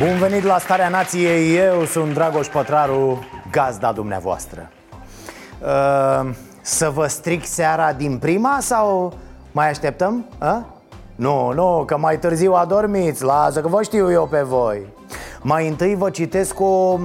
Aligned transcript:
Bun 0.00 0.18
venit 0.18 0.42
la 0.42 0.58
Starea 0.58 0.88
Nației, 0.88 1.56
eu 1.56 1.84
sunt 1.84 2.14
Dragoș 2.14 2.46
Pătraru, 2.46 3.18
gazda 3.50 3.92
dumneavoastră 3.92 4.70
uh, 5.62 6.30
Să 6.60 6.90
vă 6.90 7.06
stric 7.06 7.44
seara 7.44 7.92
din 7.92 8.18
prima 8.18 8.58
sau 8.60 9.12
mai 9.52 9.68
așteptăm? 9.68 10.24
A? 10.38 10.64
Nu, 11.14 11.52
nu, 11.52 11.82
că 11.86 11.98
mai 11.98 12.18
târziu 12.18 12.52
adormiți, 12.52 13.24
lasă 13.24 13.60
că 13.60 13.68
vă 13.68 13.82
știu 13.82 14.10
eu 14.10 14.26
pe 14.26 14.40
voi 14.42 14.86
Mai 15.42 15.68
întâi 15.68 15.94
vă 15.94 16.10
citesc 16.10 16.60
o 16.60 16.98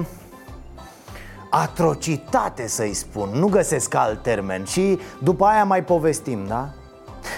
atrocitate 1.50 2.68
să-i 2.68 2.94
spun, 2.94 3.28
nu 3.32 3.46
găsesc 3.46 3.94
alt 3.94 4.22
termen 4.22 4.64
Și 4.64 4.98
după 5.22 5.44
aia 5.44 5.64
mai 5.64 5.84
povestim, 5.84 6.46
da? 6.46 6.68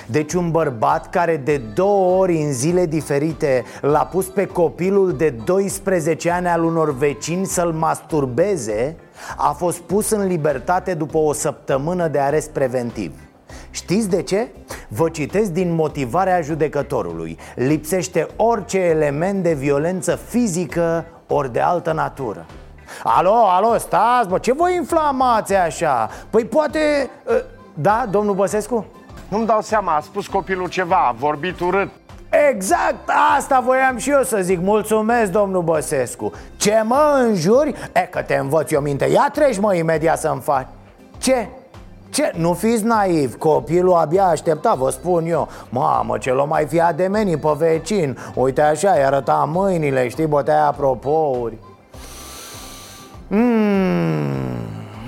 Deci 0.06 0.32
un 0.32 0.50
bărbat 0.50 1.10
care 1.10 1.36
de 1.36 1.60
două 1.74 2.20
ori 2.20 2.36
în 2.42 2.52
zile 2.52 2.86
diferite 2.86 3.64
L-a 3.80 4.04
pus 4.04 4.26
pe 4.26 4.46
copilul 4.46 5.12
de 5.12 5.30
12 5.44 6.30
ani 6.30 6.46
al 6.46 6.64
unor 6.64 6.96
vecini 6.96 7.46
să-l 7.46 7.72
masturbeze 7.72 8.96
A 9.36 9.50
fost 9.50 9.78
pus 9.78 10.10
în 10.10 10.26
libertate 10.26 10.94
după 10.94 11.18
o 11.18 11.32
săptămână 11.32 12.08
de 12.08 12.18
arest 12.18 12.50
preventiv 12.50 13.12
Știți 13.70 14.08
de 14.08 14.22
ce? 14.22 14.48
Vă 14.88 15.08
citesc 15.08 15.50
din 15.50 15.74
motivarea 15.74 16.40
judecătorului 16.40 17.38
Lipsește 17.54 18.26
orice 18.36 18.78
element 18.78 19.42
de 19.42 19.52
violență 19.52 20.16
fizică 20.16 21.04
ori 21.26 21.52
de 21.52 21.60
altă 21.60 21.92
natură 21.92 22.46
Alo, 23.04 23.34
alo, 23.34 23.78
stați, 23.78 24.28
bă, 24.28 24.38
ce 24.38 24.52
vă 24.52 24.70
inflamați 24.70 25.54
așa? 25.54 26.08
Păi 26.30 26.44
poate... 26.44 27.10
ă, 27.28 27.42
Da, 27.74 28.06
domnul 28.10 28.34
Băsescu? 28.34 28.86
Nu-mi 29.28 29.46
dau 29.46 29.60
seama, 29.60 29.94
a 29.94 30.00
spus 30.00 30.26
copilul 30.26 30.68
ceva, 30.68 30.96
a 30.96 31.14
vorbit 31.18 31.60
urât. 31.60 31.88
Exact, 32.50 33.10
asta 33.36 33.60
voiam 33.60 33.96
și 33.96 34.10
eu 34.10 34.22
să 34.22 34.38
zic. 34.42 34.60
Mulțumesc, 34.60 35.30
domnul 35.30 35.62
Băsescu. 35.62 36.32
Ce 36.56 36.82
mă 36.84 37.24
înjuri? 37.26 37.74
E 37.92 38.00
că 38.00 38.22
te 38.22 38.34
învăț 38.34 38.70
eu 38.70 38.80
minte. 38.80 39.04
Ia 39.04 39.28
treci, 39.32 39.58
mă, 39.58 39.74
imediat 39.74 40.18
să-mi 40.18 40.40
faci. 40.40 40.66
Ce? 41.18 41.48
Ce? 42.10 42.32
Nu 42.36 42.52
fiți 42.52 42.84
naiv, 42.84 43.36
copilul 43.36 43.94
abia 43.94 44.24
aștepta, 44.24 44.74
vă 44.74 44.90
spun 44.90 45.26
eu. 45.26 45.48
Mamă, 45.68 46.18
ce 46.18 46.32
l 46.32 46.44
mai 46.48 46.66
fi 46.66 46.80
ademenit 46.80 47.40
pe 47.40 47.48
vecin. 47.56 48.18
Uite 48.34 48.62
așa, 48.62 48.96
i 48.98 49.04
arăta 49.04 49.48
mâinile, 49.52 50.08
știi, 50.08 50.26
bătea 50.26 50.66
apropouri. 50.66 51.58
Mm, 53.28 54.47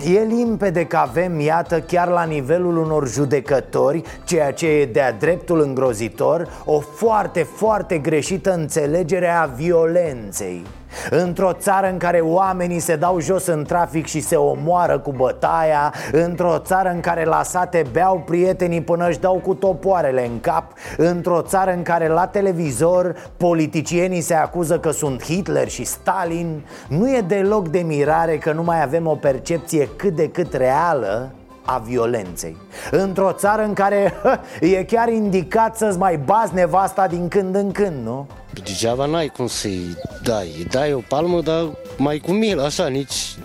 e 0.05 0.25
limpede 0.25 0.87
că 0.87 0.97
avem, 0.97 1.41
iată, 1.41 1.81
chiar 1.81 2.09
la 2.09 2.25
nivelul 2.25 2.77
unor 2.77 3.09
judecători 3.09 4.03
Ceea 4.25 4.53
ce 4.53 4.67
e 4.67 4.87
de-a 4.87 5.13
dreptul 5.13 5.61
îngrozitor 5.61 6.49
O 6.65 6.81
foarte, 6.81 7.43
foarte 7.43 7.99
greșită 7.99 8.53
înțelegere 8.55 9.29
a 9.29 9.45
violenței 9.45 10.65
Într-o 11.11 11.53
țară 11.53 11.89
în 11.91 11.99
care 11.99 12.19
oamenii 12.19 12.79
se 12.79 12.97
dau 12.97 13.21
jos 13.21 13.47
în 13.47 13.65
trafic 13.65 14.07
și 14.07 14.21
se 14.21 14.37
omoară 14.37 14.99
cu 14.99 15.13
bătaia 15.13 15.95
Într-o 16.13 16.59
țară 16.59 16.91
în 16.91 17.01
care 17.01 17.25
la 17.25 17.43
sate 17.43 17.85
beau 17.93 18.23
prietenii 18.27 18.83
până 18.83 19.09
își 19.09 19.19
dau 19.19 19.35
cu 19.35 19.55
topoarele 19.55 20.27
în 20.27 20.41
cap 20.41 20.73
Într-o 20.97 21.43
țară 21.43 21.73
în 21.73 21.83
care 21.83 22.09
la 22.09 22.27
televizor 22.27 23.31
politicienii 23.37 24.21
se 24.21 24.35
acuză 24.35 24.79
că 24.79 24.91
sunt 24.91 25.23
Hitler 25.23 25.69
și 25.69 25.85
Stalin 25.85 26.65
Nu 26.89 27.11
e 27.11 27.21
deloc 27.21 27.69
de 27.69 27.79
mirare 27.79 28.39
că 28.39 28.53
nu 28.53 28.63
mai 28.63 28.83
avem 28.83 29.07
o 29.07 29.15
percepție 29.15 29.89
cât 29.97 30.15
de 30.15 30.29
cât 30.29 30.53
reală 30.53 31.31
a 31.65 31.79
violenței 31.79 32.57
Într-o 32.91 33.33
țară 33.33 33.63
în 33.63 33.73
care 33.73 34.15
hă, 34.23 34.39
e 34.61 34.85
chiar 34.85 35.09
indicat 35.09 35.77
să-ți 35.77 35.99
mai 35.99 36.17
bazi 36.17 36.55
nevasta 36.55 37.07
din 37.07 37.29
când 37.29 37.55
în 37.55 37.73
când, 37.73 38.05
nu? 38.05 38.27
Degeaba 38.65 39.07
n-ai 39.07 39.29
cum 39.29 39.47
să-i 39.47 39.97
dai 40.23 40.55
Îi 40.59 40.65
dai 40.65 40.93
o 40.93 41.01
palmă, 41.09 41.41
dar 41.41 41.71
mai 41.97 42.19
cu 42.19 42.31
milă, 42.33 42.63
așa, 42.63 42.87
nici 42.87 43.37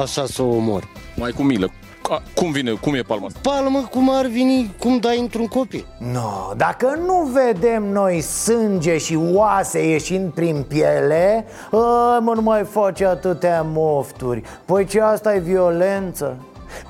așa 0.00 0.26
să 0.26 0.42
o 0.42 0.54
omori 0.54 0.88
Mai 1.16 1.30
cu 1.30 1.42
milă. 1.42 1.70
A, 2.10 2.22
cum 2.34 2.52
vine, 2.52 2.70
cum 2.70 2.94
e 2.94 3.00
palma 3.00 3.26
asta? 3.26 3.38
Palmă 3.42 3.88
cum 3.90 4.10
ar 4.10 4.26
veni, 4.26 4.74
cum 4.78 4.98
dai 4.98 5.18
într-un 5.18 5.46
copil 5.46 5.86
No, 6.12 6.52
dacă 6.56 6.98
nu 7.06 7.30
vedem 7.32 7.82
noi 7.92 8.20
sânge 8.20 8.98
și 8.98 9.18
oase 9.32 9.88
ieșind 9.88 10.32
prin 10.32 10.64
piele 10.68 11.44
a, 11.70 12.18
Mă, 12.18 12.32
nu 12.34 12.42
mai 12.42 12.64
face 12.64 13.06
atâtea 13.06 13.66
mofturi 13.72 14.42
Păi 14.64 14.84
ce 14.84 15.00
asta 15.00 15.34
e 15.34 15.38
violență? 15.38 16.36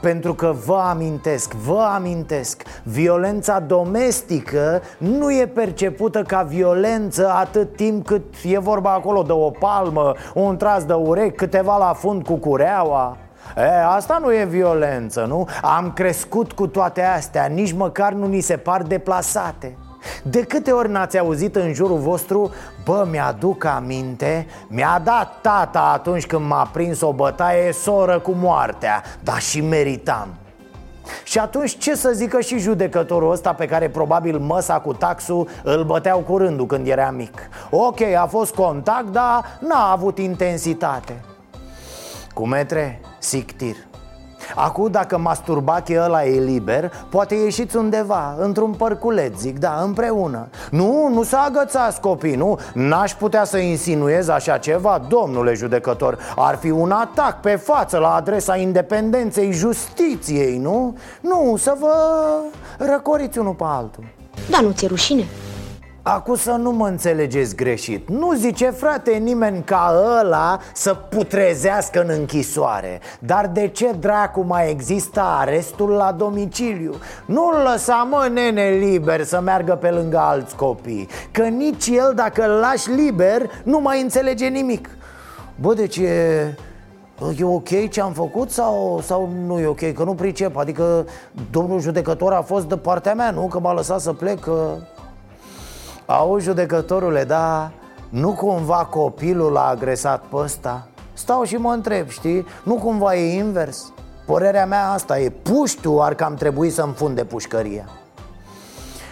Pentru 0.00 0.34
că 0.34 0.54
vă 0.66 0.82
amintesc, 0.90 1.52
vă 1.52 1.90
amintesc 1.94 2.62
Violența 2.82 3.60
domestică 3.60 4.82
nu 4.98 5.32
e 5.32 5.46
percepută 5.46 6.22
ca 6.22 6.42
violență 6.42 7.30
atât 7.30 7.76
timp 7.76 8.06
cât 8.06 8.24
e 8.44 8.58
vorba 8.58 8.92
acolo 8.92 9.22
de 9.22 9.32
o 9.32 9.50
palmă 9.50 10.14
Un 10.34 10.56
tras 10.56 10.84
de 10.84 10.92
urechi, 10.92 11.36
câteva 11.36 11.76
la 11.76 11.92
fund 11.92 12.24
cu 12.24 12.34
cureaua 12.34 13.16
E, 13.56 13.84
asta 13.84 14.18
nu 14.22 14.32
e 14.32 14.44
violență, 14.44 15.24
nu? 15.28 15.48
Am 15.62 15.92
crescut 15.92 16.52
cu 16.52 16.66
toate 16.66 17.02
astea, 17.02 17.46
nici 17.46 17.72
măcar 17.72 18.12
nu 18.12 18.26
ni 18.26 18.40
se 18.40 18.56
par 18.56 18.82
deplasate 18.82 19.76
de 20.22 20.42
câte 20.42 20.70
ori 20.70 20.90
n-ați 20.90 21.18
auzit 21.18 21.56
în 21.56 21.72
jurul 21.72 21.98
vostru 21.98 22.50
Bă, 22.84 23.06
mi-aduc 23.10 23.64
aminte 23.64 24.46
Mi-a 24.68 25.00
dat 25.04 25.40
tata 25.40 25.90
atunci 25.92 26.26
când 26.26 26.46
m-a 26.46 26.70
prins 26.72 27.00
o 27.00 27.12
bătaie 27.12 27.72
soră 27.72 28.18
cu 28.18 28.30
moartea 28.30 29.02
Dar 29.22 29.40
și 29.40 29.60
meritam. 29.60 30.28
Și 31.24 31.38
atunci 31.38 31.78
ce 31.78 31.94
să 31.94 32.10
zică 32.12 32.40
și 32.40 32.58
judecătorul 32.58 33.32
ăsta 33.32 33.52
pe 33.52 33.66
care 33.66 33.88
probabil 33.88 34.38
măsa 34.38 34.78
cu 34.80 34.92
taxul 34.92 35.48
îl 35.62 35.84
băteau 35.84 36.18
cu 36.18 36.36
rândul 36.36 36.66
când 36.66 36.86
era 36.86 37.10
mic? 37.10 37.48
Ok, 37.70 38.00
a 38.00 38.26
fost 38.26 38.54
contact, 38.54 39.06
dar 39.06 39.58
n-a 39.60 39.90
avut 39.90 40.18
intensitate. 40.18 41.24
Cu 42.34 42.46
metre, 42.46 43.00
sictir 43.18 43.76
Acum 44.54 44.90
dacă 44.90 45.18
masturbache 45.18 46.00
ăla 46.04 46.24
e 46.24 46.40
liber 46.40 46.92
Poate 47.08 47.34
ieșiți 47.34 47.76
undeva, 47.76 48.34
într-un 48.38 48.72
părculeț, 48.72 49.38
zic, 49.38 49.58
da, 49.58 49.80
împreună 49.82 50.48
Nu, 50.70 51.08
nu 51.12 51.22
să 51.22 51.36
agățați 51.36 52.00
copii, 52.00 52.34
nu 52.34 52.58
N-aș 52.74 53.14
putea 53.14 53.44
să 53.44 53.58
insinuez 53.58 54.28
așa 54.28 54.58
ceva, 54.58 55.00
domnule 55.08 55.54
judecător 55.54 56.18
Ar 56.36 56.56
fi 56.56 56.70
un 56.70 56.90
atac 56.90 57.40
pe 57.40 57.56
față 57.56 57.98
la 57.98 58.14
adresa 58.14 58.56
independenței 58.56 59.52
justiției, 59.52 60.58
nu? 60.58 60.96
Nu, 61.20 61.56
să 61.58 61.76
vă 61.80 61.94
răcoriți 62.78 63.38
unul 63.38 63.54
pe 63.54 63.64
altul 63.66 64.04
Da, 64.50 64.60
nu 64.60 64.70
ți-e 64.70 64.88
rușine? 64.88 65.24
Acum 66.08 66.34
să 66.34 66.50
nu 66.50 66.70
mă 66.70 66.86
înțelegeți 66.86 67.54
greșit 67.56 68.08
Nu 68.08 68.34
zice 68.34 68.70
frate 68.70 69.10
nimeni 69.10 69.62
ca 69.64 69.94
ăla 70.20 70.58
să 70.74 70.94
putrezească 70.94 72.00
în 72.00 72.08
închisoare 72.08 73.00
Dar 73.18 73.46
de 73.46 73.68
ce 73.68 73.92
dracu 73.92 74.40
mai 74.40 74.70
există 74.70 75.20
arestul 75.20 75.90
la 75.90 76.12
domiciliu? 76.12 76.94
Nu-l 77.24 77.68
lăsa 77.72 78.08
mă 78.10 78.28
nene 78.32 78.68
liber 78.68 79.24
să 79.24 79.40
meargă 79.40 79.74
pe 79.74 79.90
lângă 79.90 80.18
alți 80.18 80.56
copii 80.56 81.08
Că 81.30 81.42
nici 81.42 81.86
el 81.86 82.12
dacă 82.14 82.44
îl 82.44 82.58
lași 82.58 82.90
liber 82.90 83.50
nu 83.62 83.80
mai 83.80 84.00
înțelege 84.00 84.46
nimic 84.46 84.88
Bă, 85.60 85.74
deci 85.74 85.96
e... 85.96 86.54
E 87.38 87.44
ok 87.44 87.88
ce 87.90 88.00
am 88.00 88.12
făcut 88.12 88.50
sau, 88.50 89.00
sau 89.02 89.30
nu 89.46 89.58
e 89.58 89.66
ok? 89.66 89.92
Că 89.92 90.04
nu 90.04 90.14
pricep, 90.14 90.56
adică 90.56 91.06
domnul 91.50 91.80
judecător 91.80 92.32
a 92.32 92.42
fost 92.42 92.68
de 92.68 92.76
partea 92.76 93.14
mea, 93.14 93.30
nu? 93.30 93.46
Că 93.46 93.60
m-a 93.60 93.72
lăsat 93.72 94.00
să 94.00 94.12
plec, 94.12 94.40
că... 94.40 94.76
Auzi, 96.06 96.44
judecătorule, 96.44 97.24
da, 97.24 97.70
nu 98.08 98.32
cumva 98.32 98.88
copilul 98.90 99.52
l-a 99.52 99.66
agresat 99.66 100.24
pe 100.24 100.36
ăsta? 100.36 100.88
Stau 101.12 101.44
și 101.44 101.56
mă 101.56 101.72
întreb, 101.72 102.08
știi? 102.08 102.46
Nu 102.62 102.74
cumva 102.74 103.14
e 103.14 103.34
invers? 103.34 103.92
Părerea 104.26 104.66
mea 104.66 104.90
asta 104.90 105.18
e, 105.18 105.30
puștiu 105.30 105.98
ar 105.98 106.14
cam 106.14 106.34
trebui 106.34 106.70
să 106.70 106.82
înfunde 106.82 107.24
pușcăria 107.24 107.88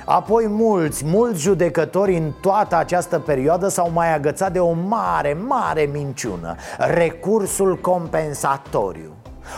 Apoi 0.04 0.46
mulți, 0.48 1.04
mulți 1.04 1.40
judecători 1.40 2.16
în 2.16 2.32
toată 2.40 2.76
această 2.76 3.18
perioadă 3.18 3.68
s-au 3.68 3.90
mai 3.90 4.14
agățat 4.14 4.52
de 4.52 4.60
o 4.60 4.72
mare, 4.72 5.32
mare 5.46 5.88
minciună 5.92 6.56
Recursul 6.78 7.76
compensatoriu 7.76 9.12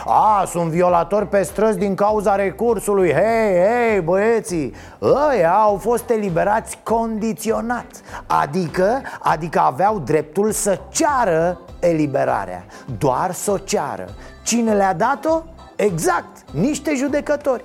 A, 0.05 0.45
sunt 0.47 0.69
violatori 0.69 1.27
pe 1.27 1.43
străzi 1.43 1.77
din 1.77 1.95
cauza 1.95 2.35
recursului. 2.35 3.13
Hei, 3.13 3.53
hei, 3.53 4.01
băieții 4.01 4.73
Ăia 5.01 5.53
au 5.53 5.75
fost 5.75 6.09
eliberați 6.09 6.79
condiționat 6.83 7.85
Adică, 8.27 9.01
adică 9.19 9.59
aveau 9.59 9.99
dreptul 9.99 10.51
să 10.51 10.79
ceară 10.89 11.59
eliberarea. 11.79 12.65
Doar 12.97 13.31
să 13.31 13.51
o 13.51 13.57
ceară. 13.57 14.07
Cine 14.43 14.73
le-a 14.73 14.93
dat-o? 14.93 15.43
Exact, 15.75 16.51
niște 16.51 16.95
judecători. 16.95 17.63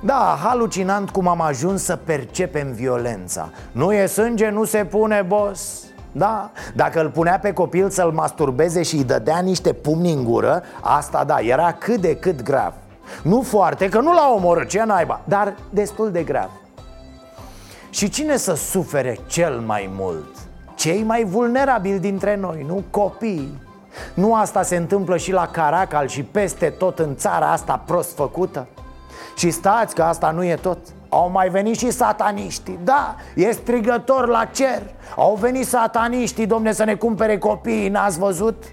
Da, 0.00 0.38
halucinant 0.42 1.10
cum 1.10 1.28
am 1.28 1.40
ajuns 1.40 1.82
să 1.84 1.96
percepem 1.96 2.72
violența. 2.72 3.50
Nu 3.72 3.92
e 3.92 4.06
sânge, 4.06 4.48
nu 4.48 4.64
se 4.64 4.84
pune, 4.84 5.22
boss 5.22 5.87
da, 6.12 6.50
dacă 6.74 7.00
îl 7.00 7.10
punea 7.10 7.38
pe 7.38 7.52
copil 7.52 7.90
să-l 7.90 8.10
masturbeze 8.10 8.82
și 8.82 8.96
îi 8.96 9.04
dădea 9.04 9.38
niște 9.38 9.72
pumni 9.72 10.12
în 10.12 10.24
gură 10.24 10.62
Asta 10.80 11.24
da, 11.24 11.38
era 11.38 11.72
cât 11.72 12.00
de 12.00 12.16
cât 12.16 12.42
grav 12.42 12.72
Nu 13.22 13.42
foarte, 13.42 13.88
că 13.88 14.00
nu 14.00 14.12
l-a 14.12 14.32
omorât, 14.34 14.68
ce 14.68 14.82
naiba 14.84 15.20
Dar 15.24 15.54
destul 15.70 16.10
de 16.10 16.22
grav 16.22 16.50
Și 17.90 18.08
cine 18.08 18.36
să 18.36 18.54
sufere 18.54 19.18
cel 19.26 19.58
mai 19.58 19.90
mult? 19.96 20.36
Cei 20.74 21.02
mai 21.02 21.24
vulnerabili 21.24 21.98
dintre 21.98 22.36
noi, 22.36 22.64
nu 22.66 22.82
copii 22.90 23.62
Nu 24.14 24.34
asta 24.34 24.62
se 24.62 24.76
întâmplă 24.76 25.16
și 25.16 25.32
la 25.32 25.46
Caracal 25.46 26.06
și 26.06 26.22
peste 26.22 26.68
tot 26.68 26.98
în 26.98 27.16
țara 27.16 27.52
asta 27.52 27.82
prost 27.86 28.14
făcută? 28.14 28.66
Și 29.36 29.50
stați 29.50 29.94
că 29.94 30.02
asta 30.02 30.30
nu 30.30 30.44
e 30.44 30.54
tot 30.54 30.78
Au 31.08 31.30
mai 31.30 31.48
venit 31.48 31.78
și 31.78 31.90
sataniștii 31.90 32.78
Da, 32.84 33.16
e 33.34 33.50
strigător 33.50 34.28
la 34.28 34.44
cer 34.44 34.82
Au 35.16 35.38
venit 35.40 35.66
sataniștii, 35.66 36.46
domne, 36.46 36.72
să 36.72 36.84
ne 36.84 36.94
cumpere 36.94 37.38
copiii 37.38 37.88
N-ați 37.88 38.18
văzut? 38.18 38.64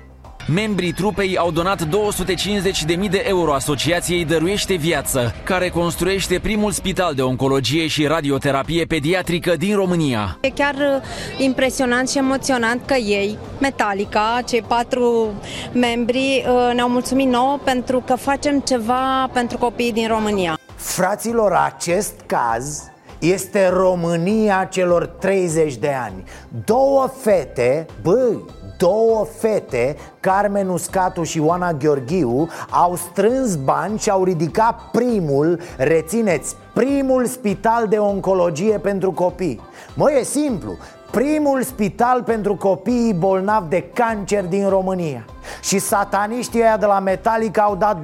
Membrii 0.48 0.92
trupei 0.92 1.38
au 1.38 1.52
donat 1.52 1.84
250.000 1.84 3.10
de 3.10 3.24
euro 3.28 3.54
Asociației 3.54 4.26
Dăruiește 4.26 4.76
Viață, 4.76 5.34
care 5.44 5.70
construiește 5.70 6.40
primul 6.40 6.72
spital 6.72 7.14
de 7.14 7.22
oncologie 7.22 7.88
și 7.88 8.06
radioterapie 8.06 8.86
pediatrică 8.86 9.56
din 9.56 9.76
România. 9.76 10.38
E 10.42 10.50
chiar 10.50 10.74
uh, 10.74 11.02
impresionant 11.38 12.10
și 12.10 12.18
emoționant 12.18 12.82
că 12.86 12.94
ei, 12.94 13.38
Metallica, 13.60 14.40
cei 14.48 14.62
patru 14.62 15.34
membri, 15.74 16.46
uh, 16.48 16.74
ne-au 16.74 16.90
mulțumit 16.90 17.28
nouă 17.28 17.60
pentru 17.64 18.04
că 18.06 18.16
facem 18.16 18.60
ceva 18.60 19.30
pentru 19.34 19.58
copiii 19.58 19.94
din 19.94 20.08
România. 20.08 20.60
Fraților, 20.86 21.52
acest 21.52 22.14
caz 22.26 22.92
este 23.20 23.68
România 23.68 24.68
celor 24.72 25.06
30 25.06 25.76
de 25.76 25.92
ani. 26.06 26.24
Două 26.66 27.08
fete, 27.22 27.86
băi, 28.02 28.46
două 28.78 29.26
fete, 29.38 29.96
Carmen 30.20 30.70
Uscatu 30.70 31.24
și 31.24 31.40
Oana 31.40 31.74
Gheorghiu 31.74 32.50
Au 32.70 32.96
strâns 32.96 33.56
bani 33.56 34.00
și 34.00 34.10
au 34.10 34.24
ridicat 34.24 34.82
primul, 34.92 35.60
rețineți, 35.78 36.56
primul 36.74 37.26
spital 37.26 37.88
de 37.88 37.98
oncologie 37.98 38.78
pentru 38.78 39.12
copii. 39.12 39.62
Mă, 39.96 40.12
e 40.12 40.24
simplu, 40.24 40.78
primul 41.16 41.62
spital 41.62 42.24
pentru 42.24 42.56
copiii 42.56 43.14
bolnavi 43.14 43.70
de 43.70 43.84
cancer 43.94 44.46
din 44.46 44.70
România 44.70 45.26
Și 45.62 45.80
sataniștii 45.80 46.60
ăia 46.60 46.78
de 46.78 46.86
la 46.86 47.00
Metallica 47.00 47.62
au 47.62 47.76
dat 47.76 47.98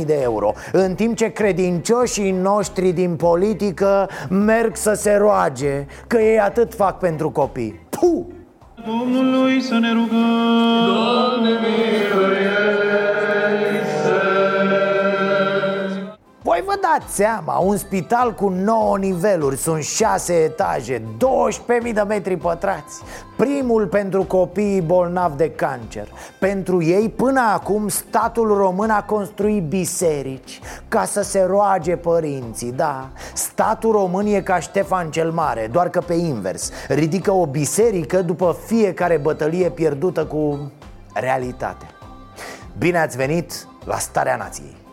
250.000 0.00 0.04
de 0.06 0.18
euro 0.22 0.52
În 0.72 0.94
timp 0.94 1.16
ce 1.16 1.32
credincioșii 1.32 2.30
noștri 2.30 2.92
din 2.92 3.16
politică 3.16 4.08
merg 4.28 4.76
să 4.76 4.92
se 4.92 5.14
roage 5.14 5.86
Că 6.06 6.18
ei 6.20 6.40
atât 6.40 6.74
fac 6.74 6.98
pentru 6.98 7.30
copii 7.30 7.80
Puh! 7.90 8.24
Domnului 8.86 9.60
să 9.60 9.78
ne 9.78 9.92
rugăm. 9.92 10.86
Doamne, 10.86 11.50
Voi 16.58 16.66
vă 16.66 16.80
dați 16.80 17.14
seama, 17.14 17.58
un 17.58 17.76
spital 17.76 18.34
cu 18.34 18.48
9 18.48 18.98
niveluri, 18.98 19.56
sunt 19.56 19.82
6 19.82 20.32
etaje, 20.32 21.02
12.000 21.86 21.92
de 21.94 22.00
metri 22.08 22.36
pătrați. 22.36 23.02
Primul 23.36 23.86
pentru 23.86 24.24
copiii 24.24 24.80
bolnavi 24.80 25.36
de 25.36 25.50
cancer. 25.50 26.08
Pentru 26.38 26.82
ei, 26.82 27.08
până 27.08 27.40
acum, 27.54 27.88
statul 27.88 28.56
român 28.56 28.90
a 28.90 29.02
construit 29.02 29.62
biserici 29.62 30.60
Ca 30.88 31.04
să 31.04 31.22
se 31.22 31.44
roage 31.48 31.96
părinții, 31.96 32.72
da. 32.72 33.08
Statul 33.34 33.92
român 33.92 34.26
e 34.26 34.40
ca 34.40 34.58
Ștefan 34.58 35.10
cel 35.10 35.30
Mare, 35.30 35.68
doar 35.72 35.88
că 35.88 36.00
pe 36.00 36.14
invers. 36.14 36.70
Ridică 36.88 37.32
o 37.32 37.46
biserică 37.46 38.22
după 38.22 38.56
fiecare 38.66 39.16
bătălie 39.16 39.70
pierdută 39.70 40.24
cu 40.24 40.72
realitate. 41.12 41.86
Bine 42.78 42.98
ați 42.98 43.16
venit 43.16 43.68
la 43.84 43.98
Starea 43.98 44.36
Nației 44.36 44.86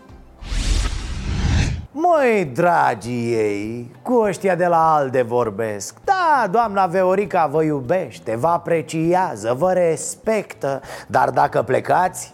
Măi, 1.97 2.45
dragii 2.45 3.33
ei, 3.33 3.95
cu 4.01 4.13
ăștia 4.13 4.55
de 4.55 4.65
la 4.65 4.95
ALDE 4.95 5.21
vorbesc. 5.21 5.95
Da, 6.03 6.47
doamna 6.51 6.85
Veorica 6.85 7.47
vă 7.51 7.63
iubește, 7.63 8.35
vă 8.35 8.47
apreciază, 8.47 9.55
vă 9.57 9.71
respectă 9.71 10.81
Dar 11.07 11.29
dacă 11.29 11.61
plecați, 11.61 12.33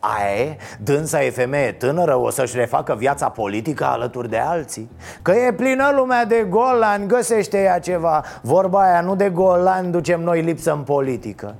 aia 0.00 0.44
e, 0.44 0.56
dânsa 0.78 1.24
e 1.24 1.30
femeie 1.30 1.72
tânără, 1.72 2.16
o 2.16 2.30
să-și 2.30 2.56
refacă 2.56 2.94
viața 2.94 3.28
politică 3.28 3.84
alături 3.84 4.30
de 4.30 4.38
alții. 4.38 4.90
Că 5.22 5.30
e 5.30 5.52
plină 5.52 5.92
lumea 5.96 6.24
de 6.24 6.46
golani, 6.48 7.06
găsește 7.06 7.62
ea 7.62 7.78
ceva. 7.78 8.24
Vorba 8.42 8.82
aia, 8.82 9.00
nu 9.00 9.16
de 9.16 9.28
golani 9.28 9.90
ducem 9.90 10.20
noi 10.20 10.40
lipsă 10.42 10.72
în 10.72 10.82
politică 10.82 11.54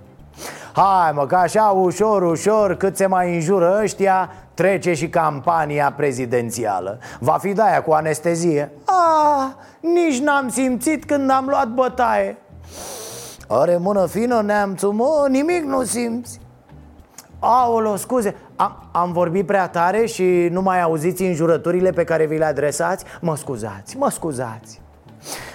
Hai 0.73 1.13
mă, 1.15 1.27
că 1.27 1.37
așa 1.37 1.63
ușor, 1.63 2.23
ușor, 2.23 2.75
cât 2.75 2.97
se 2.97 3.07
mai 3.07 3.35
înjură 3.35 3.79
ăștia 3.83 4.31
Trece 4.55 4.95
și 4.95 5.09
campania 5.09 5.93
prezidențială. 5.97 6.99
Va 7.19 7.33
fi 7.33 7.53
de 7.53 7.63
cu 7.85 7.93
anestezie. 7.93 8.73
Ah, 8.85 9.51
nici 9.81 10.21
n-am 10.21 10.49
simțit 10.49 11.05
când 11.05 11.31
am 11.31 11.47
luat 11.49 11.69
bătaie. 11.69 12.37
Are 13.49 13.77
mână 13.77 14.07
fină 14.07 14.41
neamțul, 14.41 14.93
mă, 14.93 15.27
nimic 15.29 15.65
nu 15.65 15.83
simți. 15.83 16.41
Aolo, 17.39 17.97
scuze, 17.97 18.35
am, 18.57 18.89
am 18.93 19.13
vorbit 19.13 19.47
prea 19.47 19.69
tare 19.69 20.07
și 20.07 20.49
nu 20.51 20.63
mai 20.63 20.83
auziți 20.83 21.23
înjurăturile 21.23 21.91
pe 21.91 22.05
care 22.05 22.27
vi 22.27 22.39
le 22.39 22.45
adresați? 22.45 23.05
Mă 23.21 23.37
scuzați, 23.37 23.97
mă 23.97 24.11
scuzați 24.11 24.81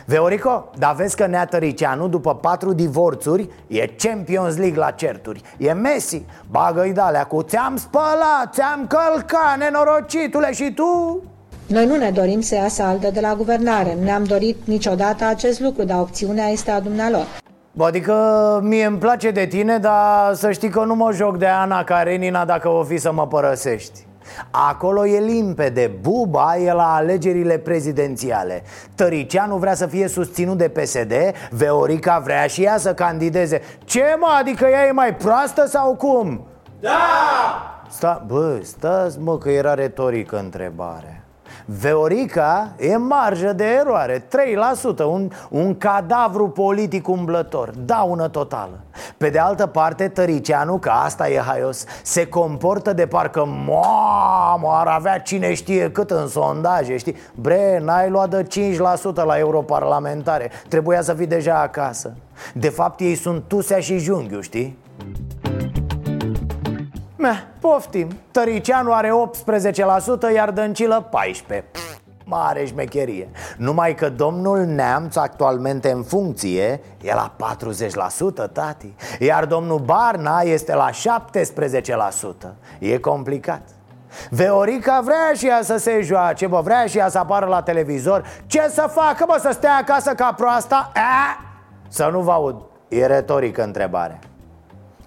Veorico, 0.06 0.70
dar 0.78 0.96
vezi 0.96 1.16
că 1.16 1.26
Nea 1.26 1.46
Tăricianu, 1.46 2.08
după 2.08 2.36
patru 2.36 2.74
divorțuri, 2.74 3.50
e 3.68 3.90
Champions 3.98 4.58
League 4.58 4.80
la 4.80 4.92
certuri. 4.92 5.42
E 5.58 5.72
Messi, 5.72 6.26
bagă-i 6.50 6.94
de 6.94 7.02
cu 7.28 7.42
Ți-am 7.42 7.78
spălat, 7.78 8.54
ți-am 8.54 8.88
călcat, 8.88 9.58
nenorocitule, 9.58 10.54
și 10.54 10.74
tu? 10.74 11.22
Noi 11.68 11.86
nu 11.86 11.96
ne 11.96 12.12
dorim 12.12 12.42
să 12.42 12.56
iasă 12.56 12.84
altă 12.84 13.12
de 13.12 13.20
la 13.20 13.34
guvernare. 13.36 13.96
Nu 13.98 14.04
ne-am 14.04 14.24
dorit 14.24 14.58
niciodată 14.66 15.26
acest 15.26 15.60
lucru, 15.60 15.84
dar 15.84 16.00
opțiunea 16.00 16.48
este 16.48 16.72
a 16.72 16.80
dumnealor. 16.80 17.26
Adică 17.78 18.14
mie 18.64 18.86
îmi 18.86 18.98
place 18.98 19.32
de 19.32 19.46
tine, 19.46 19.78
dar 19.78 20.34
să 20.34 20.52
știi 20.52 20.70
că 20.70 20.84
nu 20.84 20.96
mă 20.96 21.12
joc 21.12 21.38
de 21.38 21.46
Ana 21.46 21.84
Karenina 21.84 22.46
dacă 22.46 22.70
o 22.70 22.84
fi 22.84 22.98
să 22.98 23.12
mă 23.12 23.28
părăsești 23.28 24.06
Acolo 24.52 25.06
e 25.06 25.20
limpede, 25.20 25.92
Buba 26.02 26.58
e 26.58 26.72
la 26.72 26.96
alegerile 26.96 27.58
prezidențiale. 27.58 28.64
Tăricianu 28.96 29.58
vrea 29.58 29.76
să 29.76 29.88
fie 29.88 30.08
susținut 30.08 30.58
de 30.58 30.70
PSD 30.70 31.14
Veorica 31.50 32.20
vrea 32.20 32.48
și 32.48 32.64
ea 32.64 32.78
să 32.78 32.94
candideze. 32.94 33.62
Ce 33.84 34.16
mă, 34.20 34.36
adică 34.40 34.66
ea 34.66 34.86
e 34.86 34.92
mai 34.92 35.16
proastă 35.16 35.68
sau 35.68 35.96
cum? 35.96 36.48
Da! 36.80 36.90
Sta, 37.90 38.24
bă, 38.28 38.60
stați 38.64 39.20
mă 39.20 39.38
că 39.38 39.50
era 39.50 39.74
retorică 39.74 40.40
întrebare 40.40 41.15
Veorica 41.66 42.74
e 42.78 42.98
marjă 42.98 43.54
de 43.54 43.64
eroare 43.64 44.20
3%, 44.20 44.26
un, 44.98 45.30
un 45.50 45.78
cadavru 45.78 46.50
politic 46.50 47.08
umblător 47.08 47.72
Daună 47.86 48.28
totală 48.28 48.80
Pe 49.18 49.30
de 49.30 49.40
altă 49.40 49.66
parte, 49.66 50.08
Tăricianu, 50.08 50.78
că 50.78 50.90
asta 50.90 51.30
e 51.30 51.40
haios 51.40 51.86
Se 52.04 52.28
comportă 52.28 52.94
de 52.94 53.08
parcă 53.08 53.46
Mamă, 53.46 54.70
ar 54.72 54.88
avea 54.88 55.20
cine 55.20 55.54
știe 55.54 55.92
cât 55.92 56.12
în 56.12 56.28
sondaje, 56.28 56.98
știi? 56.98 57.16
Bre, 57.36 57.82
n-ai 57.84 58.10
luat 58.10 58.30
de 58.30 58.48
5% 59.22 59.26
la 59.26 59.38
europarlamentare 59.38 60.52
Trebuia 60.68 61.02
să 61.02 61.14
fii 61.14 61.28
deja 61.28 61.62
acasă 61.62 62.14
De 62.54 62.70
fapt, 62.70 63.00
ei 63.00 63.16
sunt 63.16 63.44
Tusea 63.48 63.80
și 63.80 63.98
Junghiu, 63.98 64.42
știi? 64.42 64.78
Meh, 67.26 67.42
poftim. 67.60 68.08
Tăricianu 68.32 68.94
are 68.94 69.12
18%, 70.30 70.34
iar 70.34 70.52
Dăncilă 70.52 71.10
14% 71.10 71.64
Mare 72.26 72.66
șmecherie. 72.66 73.30
Numai 73.58 73.96
că 73.96 74.10
domnul 74.10 74.60
Neamț 74.60 75.16
actualmente 75.16 75.92
în 75.92 76.04
funcție 76.04 76.82
E 77.02 77.14
la 77.14 77.36
40%, 78.46 78.52
tati. 78.52 78.94
Iar 79.20 79.46
domnul 79.46 79.80
Barna 79.80 80.40
este 80.40 80.76
la 80.76 80.90
17% 80.90 80.94
E 82.80 82.98
complicat. 82.98 83.62
Veorica 84.30 85.02
vrea 85.04 85.32
și 85.36 85.48
ea 85.48 85.60
să 85.62 85.78
se 85.78 86.02
joace, 86.02 86.48
bă, 86.48 86.62
vrea 86.64 86.86
și 86.86 86.98
ea 86.98 87.10
să 87.10 87.18
apară 87.18 87.46
la 87.46 87.62
televizor. 87.62 88.26
Ce 88.46 88.68
să 88.70 88.90
facă, 88.92 89.26
bă, 89.28 89.38
să 89.42 89.50
stea 89.52 89.76
acasă 89.76 90.14
ca 90.14 90.34
proasta? 90.38 90.92
A? 90.96 91.44
Să 91.88 92.10
nu 92.12 92.20
vă 92.20 92.32
aud, 92.32 92.56
e 92.88 93.06
retorică 93.06 93.64
întrebare 93.64 94.20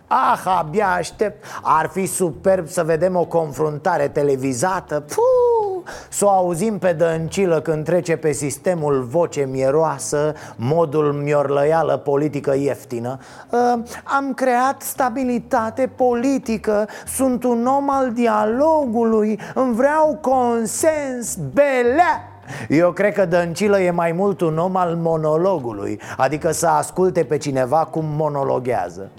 Ah, 0.08 0.42
abia 0.44 0.88
aștept. 0.88 1.44
Ar 1.62 1.88
fi 1.92 2.06
superb 2.06 2.68
să 2.68 2.82
vedem 2.82 3.16
o 3.16 3.24
confruntare 3.24 4.08
televizată. 4.08 5.00
Puh, 5.00 5.92
Să 6.08 6.24
o 6.24 6.28
auzim 6.28 6.78
pe 6.78 6.92
dăncilă 6.92 7.60
când 7.60 7.84
trece 7.84 8.16
pe 8.16 8.32
sistemul 8.32 9.02
voce 9.02 9.48
mieroasă 9.50 10.34
Modul 10.56 11.12
miorlăială 11.12 11.96
politică 11.96 12.54
ieftină. 12.54 13.18
Uh, 13.50 13.58
Am 14.04 14.34
creat 14.34 14.82
stabilitate 14.82 15.90
politică. 15.96 16.88
Sunt 17.06 17.44
un 17.44 17.66
om 17.66 17.90
al 17.90 18.12
dialogului. 18.12 19.40
Îmi 19.54 19.74
vreau 19.74 20.18
consens 20.20 21.36
belea. 21.52 22.32
Eu 22.68 22.92
cred 22.92 23.14
că 23.14 23.24
Dăncilă 23.24 23.80
e 23.80 23.90
mai 23.90 24.12
mult 24.12 24.40
un 24.40 24.58
om 24.58 24.76
al 24.76 24.94
monologului 24.94 26.00
Adică 26.16 26.52
să 26.52 26.66
asculte 26.66 27.24
pe 27.24 27.36
cineva 27.36 27.84
cum 27.84 28.04
monologhează 28.16 29.10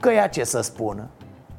Că 0.00 0.12
ia 0.12 0.26
ce 0.26 0.44
să 0.44 0.60
spună. 0.60 1.08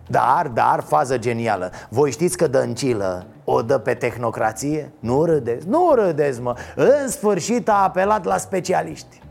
Dar, 0.07 0.47
dar, 0.47 0.81
fază 0.81 1.17
genială. 1.17 1.71
Voi 1.89 2.11
știți 2.11 2.37
că 2.37 2.47
Dăncilă 2.47 3.25
o 3.43 3.61
dă 3.61 3.77
pe 3.77 3.93
tehnocrație? 3.93 4.91
Nu 4.99 5.25
râdeți, 5.25 5.67
nu 5.67 5.91
râdeți 5.95 6.41
mă. 6.41 6.55
În 6.75 7.07
sfârșit 7.07 7.69
a 7.69 7.83
apelat 7.83 8.25
la 8.25 8.37
specialiști. 8.37 9.21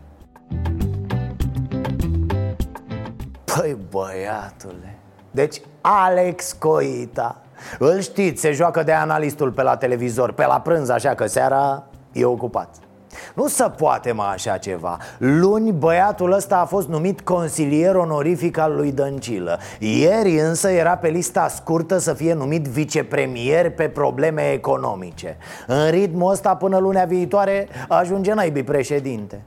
Păi 3.45 3.77
băiatule. 3.91 4.99
Deci 5.31 5.61
Alex 5.81 6.53
Coita. 6.53 7.41
Îl 7.79 8.01
știți, 8.01 8.41
se 8.41 8.53
joacă 8.53 8.83
de 8.83 8.93
analistul 8.93 9.53
pe 9.53 9.63
la 9.63 9.77
televizor 9.77 10.33
Pe 10.33 10.47
la 10.47 10.61
prânz, 10.61 10.89
așa 10.89 11.15
că 11.15 11.27
seara 11.27 11.85
e 12.13 12.25
ocupat 12.25 12.69
nu 13.35 13.49
se 13.49 13.65
poate 13.77 14.13
mai 14.13 14.33
așa 14.33 14.57
ceva. 14.57 14.99
Luni 15.19 15.73
băiatul 15.73 16.33
ăsta 16.33 16.57
a 16.57 16.65
fost 16.65 16.89
numit 16.89 17.21
consilier 17.21 17.95
onorific 17.95 18.59
al 18.59 18.75
lui 18.75 18.93
Dăncilă. 18.93 19.59
Ieri 19.79 20.39
însă 20.39 20.69
era 20.69 20.97
pe 20.97 21.09
lista 21.09 21.49
scurtă 21.49 21.99
să 21.99 22.13
fie 22.13 22.35
numit 22.35 22.65
vicepremier 22.65 23.71
pe 23.71 23.89
probleme 23.89 24.53
economice. 24.53 25.37
În 25.67 25.91
ritmul 25.91 26.31
ăsta 26.31 26.55
până 26.55 26.79
lunea 26.79 27.05
viitoare 27.05 27.69
ajunge 27.89 28.33
naibii 28.33 28.65
președinte. 28.65 29.41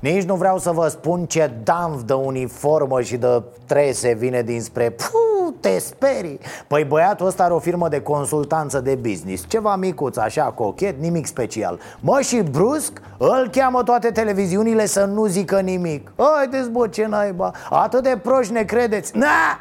Nici 0.00 0.22
nu 0.22 0.34
vreau 0.34 0.58
să 0.58 0.70
vă 0.70 0.88
spun 0.88 1.26
ce 1.26 1.50
damf 1.62 2.02
de 2.02 2.12
uniformă 2.12 3.00
și 3.00 3.16
de 3.16 3.42
trese 3.66 4.14
vine 4.14 4.42
dinspre... 4.42 4.90
Puh, 4.90 5.31
te 5.62 5.78
sperii. 5.78 6.38
Păi 6.66 6.84
băiatul 6.84 7.26
ăsta 7.26 7.42
are 7.42 7.52
o 7.52 7.58
firmă 7.58 7.88
de 7.88 8.00
consultanță 8.00 8.80
de 8.80 8.94
business. 8.94 9.44
Ceva 9.48 9.76
micuț, 9.76 10.16
așa, 10.16 10.44
cochet, 10.44 11.00
nimic 11.00 11.26
special. 11.26 11.78
Mă, 12.00 12.20
și 12.20 12.36
brusc 12.36 13.00
îl 13.18 13.48
cheamă 13.50 13.82
toate 13.82 14.10
televiziunile 14.10 14.86
să 14.86 15.04
nu 15.04 15.26
zică 15.26 15.60
nimic. 15.60 16.12
Haideți, 16.16 16.70
bă, 16.70 16.88
ce 16.88 17.06
naiba. 17.06 17.50
Atât 17.70 18.02
de 18.02 18.18
proști 18.22 18.52
ne 18.52 18.62
credeți. 18.62 19.16
Na! 19.16 19.60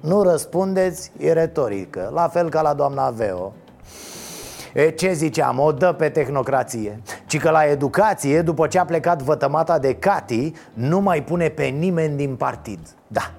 Nu 0.00 0.22
răspundeți, 0.22 1.12
e 1.18 1.32
retorică. 1.32 2.10
La 2.14 2.28
fel 2.28 2.48
ca 2.48 2.62
la 2.62 2.74
doamna 2.74 3.10
Veo. 3.10 3.52
E, 4.74 4.90
ce 4.90 5.12
ziceam, 5.12 5.58
o 5.58 5.72
dă 5.72 5.92
pe 5.92 6.08
tehnocrație. 6.08 7.00
Ci 7.26 7.38
că 7.38 7.50
la 7.50 7.64
educație, 7.64 8.42
după 8.42 8.66
ce 8.66 8.78
a 8.78 8.84
plecat 8.84 9.22
vătămata 9.22 9.78
de 9.78 9.94
Cati 9.94 10.52
Nu 10.72 11.00
mai 11.00 11.22
pune 11.22 11.48
pe 11.48 11.64
nimeni 11.64 12.16
din 12.16 12.36
partid. 12.36 12.78
Da, 13.06 13.30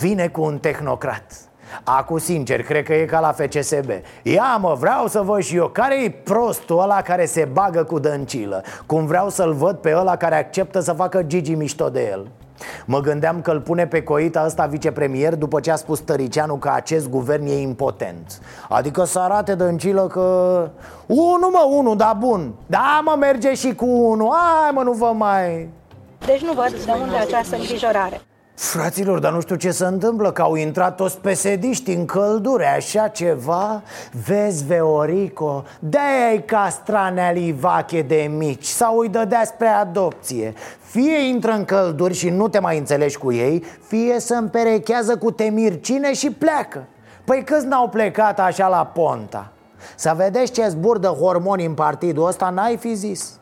vine 0.00 0.28
cu 0.28 0.42
un 0.42 0.58
tehnocrat 0.58 1.45
Acu 1.84 2.18
sincer, 2.18 2.62
cred 2.62 2.84
că 2.84 2.94
e 2.94 3.04
ca 3.04 3.20
la 3.20 3.32
FCSB 3.32 3.90
Ia 4.22 4.56
mă, 4.60 4.76
vreau 4.78 5.06
să 5.06 5.20
văd 5.20 5.42
și 5.42 5.56
eu 5.56 5.68
Care 5.68 6.04
e 6.04 6.10
prostul 6.10 6.80
ăla 6.80 7.02
care 7.02 7.26
se 7.26 7.48
bagă 7.52 7.84
cu 7.84 7.98
dăncilă? 7.98 8.62
Cum 8.86 9.06
vreau 9.06 9.28
să-l 9.28 9.52
văd 9.52 9.76
pe 9.76 9.94
ăla 9.96 10.16
care 10.16 10.34
acceptă 10.34 10.80
să 10.80 10.92
facă 10.92 11.22
Gigi 11.22 11.54
mișto 11.54 11.88
de 11.88 12.08
el? 12.10 12.26
Mă 12.84 13.00
gândeam 13.00 13.40
că 13.40 13.50
îl 13.50 13.60
pune 13.60 13.86
pe 13.86 14.02
coita 14.02 14.42
ăsta 14.46 14.66
vicepremier 14.66 15.34
după 15.34 15.60
ce 15.60 15.70
a 15.70 15.76
spus 15.76 16.00
Tăricianu 16.00 16.54
că 16.56 16.70
acest 16.74 17.08
guvern 17.08 17.46
e 17.46 17.60
impotent. 17.60 18.40
Adică 18.68 19.04
să 19.04 19.18
arate 19.18 19.54
dăncilă 19.54 20.06
că... 20.06 20.22
Unu 21.06 21.48
mă, 21.52 21.66
unu, 21.70 21.94
da 21.94 22.16
bun. 22.18 22.54
Da 22.66 23.00
mă, 23.04 23.16
merge 23.18 23.54
și 23.54 23.74
cu 23.74 23.86
unu. 23.86 24.32
Hai 24.32 24.70
mă, 24.72 24.82
nu 24.82 24.92
vă 24.92 25.12
mai... 25.14 25.68
Deci 26.26 26.40
nu 26.40 26.52
văd 26.52 26.84
de 26.84 26.92
unde 27.02 27.16
această 27.16 27.56
îngrijorare 27.56 28.20
Fraților, 28.58 29.18
dar 29.18 29.32
nu 29.32 29.40
știu 29.40 29.56
ce 29.56 29.70
se 29.70 29.84
întâmplă 29.84 30.32
Că 30.32 30.42
au 30.42 30.54
intrat 30.54 30.96
toți 30.96 31.18
pesediști 31.18 31.92
în 31.92 32.04
căldure 32.04 32.66
Așa 32.66 33.08
ceva? 33.08 33.82
Vezi, 34.26 34.64
Veorico 34.64 35.64
De-aia 35.78 36.26
ai 36.28 36.44
castrane 36.44 37.22
alivache 37.22 38.02
de 38.02 38.30
mici 38.36 38.64
Sau 38.64 38.98
îi 38.98 39.08
dădea 39.08 39.44
spre 39.44 39.66
adopție. 39.66 40.54
Fie 40.80 41.18
intră 41.18 41.52
în 41.52 41.64
călduri 41.64 42.14
și 42.14 42.28
nu 42.28 42.48
te 42.48 42.58
mai 42.58 42.78
înțelegi 42.78 43.18
cu 43.18 43.32
ei 43.32 43.64
Fie 43.86 44.18
se 44.18 44.36
împerechează 44.36 45.16
cu 45.16 45.30
temircine 45.30 46.12
și 46.12 46.30
pleacă. 46.30 46.86
Păi 47.24 47.44
câți 47.44 47.66
n-au 47.66 47.88
plecat 47.88 48.40
așa 48.40 48.68
la 48.68 48.86
ponta? 48.86 49.52
Să 49.96 50.14
vedeți 50.16 50.52
ce 50.52 50.68
zburdă 50.68 51.08
hormoni 51.08 51.64
în 51.64 51.74
partidul 51.74 52.26
ăsta, 52.26 52.50
n-ai 52.50 52.76
fi 52.76 52.94
zis 52.94 53.38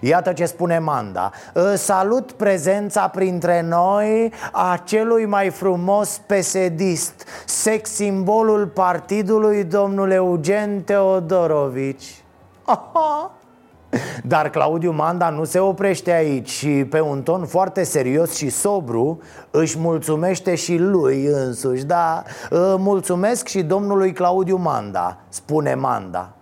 Iată 0.00 0.32
ce 0.32 0.44
spune 0.44 0.78
Manda. 0.78 1.30
Salut 1.74 2.32
prezența 2.32 3.08
printre 3.08 3.62
noi 3.62 4.32
a 4.52 4.80
celui 4.84 5.26
mai 5.26 5.50
frumos 5.50 6.20
pesedist 6.26 7.26
Sex 7.46 7.90
simbolul 7.90 8.66
partidului 8.66 9.64
domnul 9.64 10.10
Eugen 10.10 10.82
Teodorovici. 10.82 12.24
Aha! 12.64 13.34
Dar 14.24 14.50
Claudiu 14.50 14.90
Manda 14.92 15.28
nu 15.28 15.44
se 15.44 15.58
oprește 15.58 16.12
aici 16.12 16.48
și 16.48 16.68
pe 16.68 17.00
un 17.00 17.22
ton 17.22 17.46
foarte 17.46 17.82
serios 17.82 18.34
și 18.34 18.48
sobru 18.48 19.20
își 19.50 19.78
mulțumește 19.78 20.54
și 20.54 20.76
lui 20.76 21.24
însuși 21.24 21.84
Da, 21.84 22.22
mulțumesc 22.76 23.46
și 23.48 23.62
domnului 23.62 24.12
Claudiu 24.12 24.56
Manda, 24.56 25.16
spune 25.28 25.74
Manda. 25.74 26.32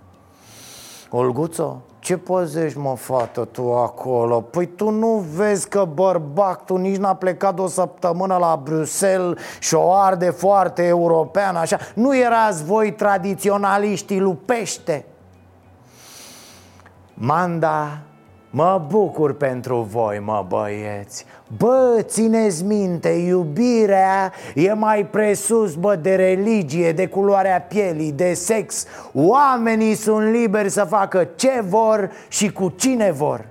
Olguțo, 1.10 1.82
ce 2.08 2.16
pozești, 2.16 2.78
mă, 2.78 2.96
fată, 2.96 3.44
tu 3.44 3.74
acolo? 3.74 4.40
Păi 4.40 4.66
tu 4.66 4.90
nu 4.90 5.24
vezi 5.34 5.68
că 5.68 5.84
bărbatul 5.84 6.78
nici 6.78 6.96
n-a 6.96 7.14
plecat 7.14 7.58
o 7.58 7.66
săptămână 7.66 8.36
la 8.36 8.60
Bruxelles 8.62 9.38
și 9.58 9.74
o 9.74 9.92
arde 9.92 10.30
foarte 10.30 10.86
european, 10.86 11.56
așa? 11.56 11.78
Nu 11.94 12.16
erați 12.16 12.64
voi 12.64 12.92
tradiționaliștii 12.92 14.20
lupește? 14.20 15.04
Manda, 17.14 17.98
mă 18.50 18.84
bucur 18.88 19.32
pentru 19.34 19.86
voi, 19.90 20.22
mă 20.24 20.44
băieți. 20.48 21.24
Bă, 21.56 21.98
țineți 22.02 22.64
minte, 22.64 23.08
iubirea 23.08 24.32
e 24.54 24.72
mai 24.72 25.06
presus, 25.06 25.74
bă, 25.74 25.96
de 25.96 26.14
religie, 26.14 26.92
de 26.92 27.06
culoarea 27.06 27.60
pielii, 27.60 28.12
de 28.12 28.34
sex. 28.34 28.84
Oamenii 29.12 29.94
sunt 29.94 30.30
liberi 30.30 30.68
să 30.68 30.84
facă 30.84 31.28
ce 31.34 31.62
vor 31.68 32.10
și 32.28 32.52
cu 32.52 32.72
cine 32.76 33.10
vor. 33.10 33.46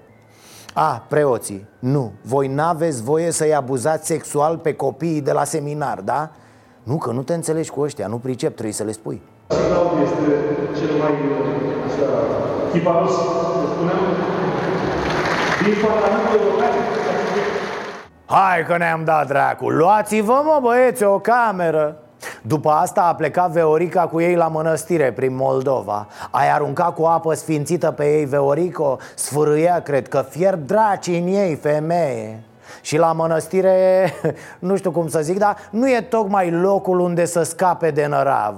A, 0.74 1.06
preoții, 1.08 1.68
nu, 1.80 2.12
voi 2.22 2.48
n-aveți 2.48 3.04
voie 3.04 3.32
să-i 3.32 3.56
abuzați 3.56 4.06
sexual 4.08 4.58
pe 4.58 4.74
copiii 4.74 5.22
de 5.22 5.32
la 5.32 5.44
seminar, 5.44 6.00
da? 6.00 6.32
Nu, 6.84 6.98
că 6.98 7.12
nu 7.12 7.24
te 7.24 7.34
înțelegi 7.34 7.70
cu 7.70 7.82
ăștia, 7.82 8.08
nu 8.08 8.18
pricep, 8.18 8.52
trebuie 8.54 8.74
să 8.74 8.84
le 8.84 8.92
spui. 8.92 9.22
Claudiu 9.48 10.04
este 10.04 10.26
cel 10.78 10.98
mai 10.98 11.12
așa, 11.88 12.08
chiparos, 12.72 13.12
să 13.12 13.68
spunem, 13.74 14.00
din 15.68 15.76
Parlamentul 15.86 16.40
European. 16.40 16.74
Hai 18.26 18.66
că 18.68 18.78
ne-am 18.78 19.04
dat 19.04 19.28
dracu. 19.28 19.70
Luați-vă 19.70 20.42
mă 20.44 20.60
băieți 20.62 21.04
o 21.04 21.20
cameră. 21.20 21.96
După 22.42 22.70
asta 22.70 23.02
a 23.02 23.16
plecat 23.16 23.52
Veorica 23.52 24.02
cu 24.02 24.22
ei 24.22 24.36
la 24.36 24.48
mănăstire 24.48 25.12
prin 25.12 25.36
Moldova. 25.36 26.08
Ai 26.32 26.52
aruncat 26.52 26.94
cu 26.94 27.04
apă 27.04 27.34
sfințită 27.34 27.92
pe 27.92 28.18
ei 28.18 28.26
Veorico? 28.26 28.98
Sfârâia, 29.16 29.80
cred 29.82 30.08
că 30.08 30.26
fier 30.30 30.56
draci 30.56 31.08
în 31.08 31.28
ei, 31.28 31.56
femeie. 31.56 32.44
Și 32.82 32.98
la 32.98 33.12
mănăstire, 33.12 34.14
nu 34.60 34.76
știu 34.76 34.92
cum 34.92 35.08
să 35.08 35.20
zic, 35.20 35.38
dar 35.38 35.58
nu 35.70 35.90
e 35.90 36.02
tocmai 36.02 36.52
locul 36.52 37.00
unde 37.00 37.26
să 37.26 37.44
scape 37.44 37.92
de 37.92 38.06
nărav 38.06 38.56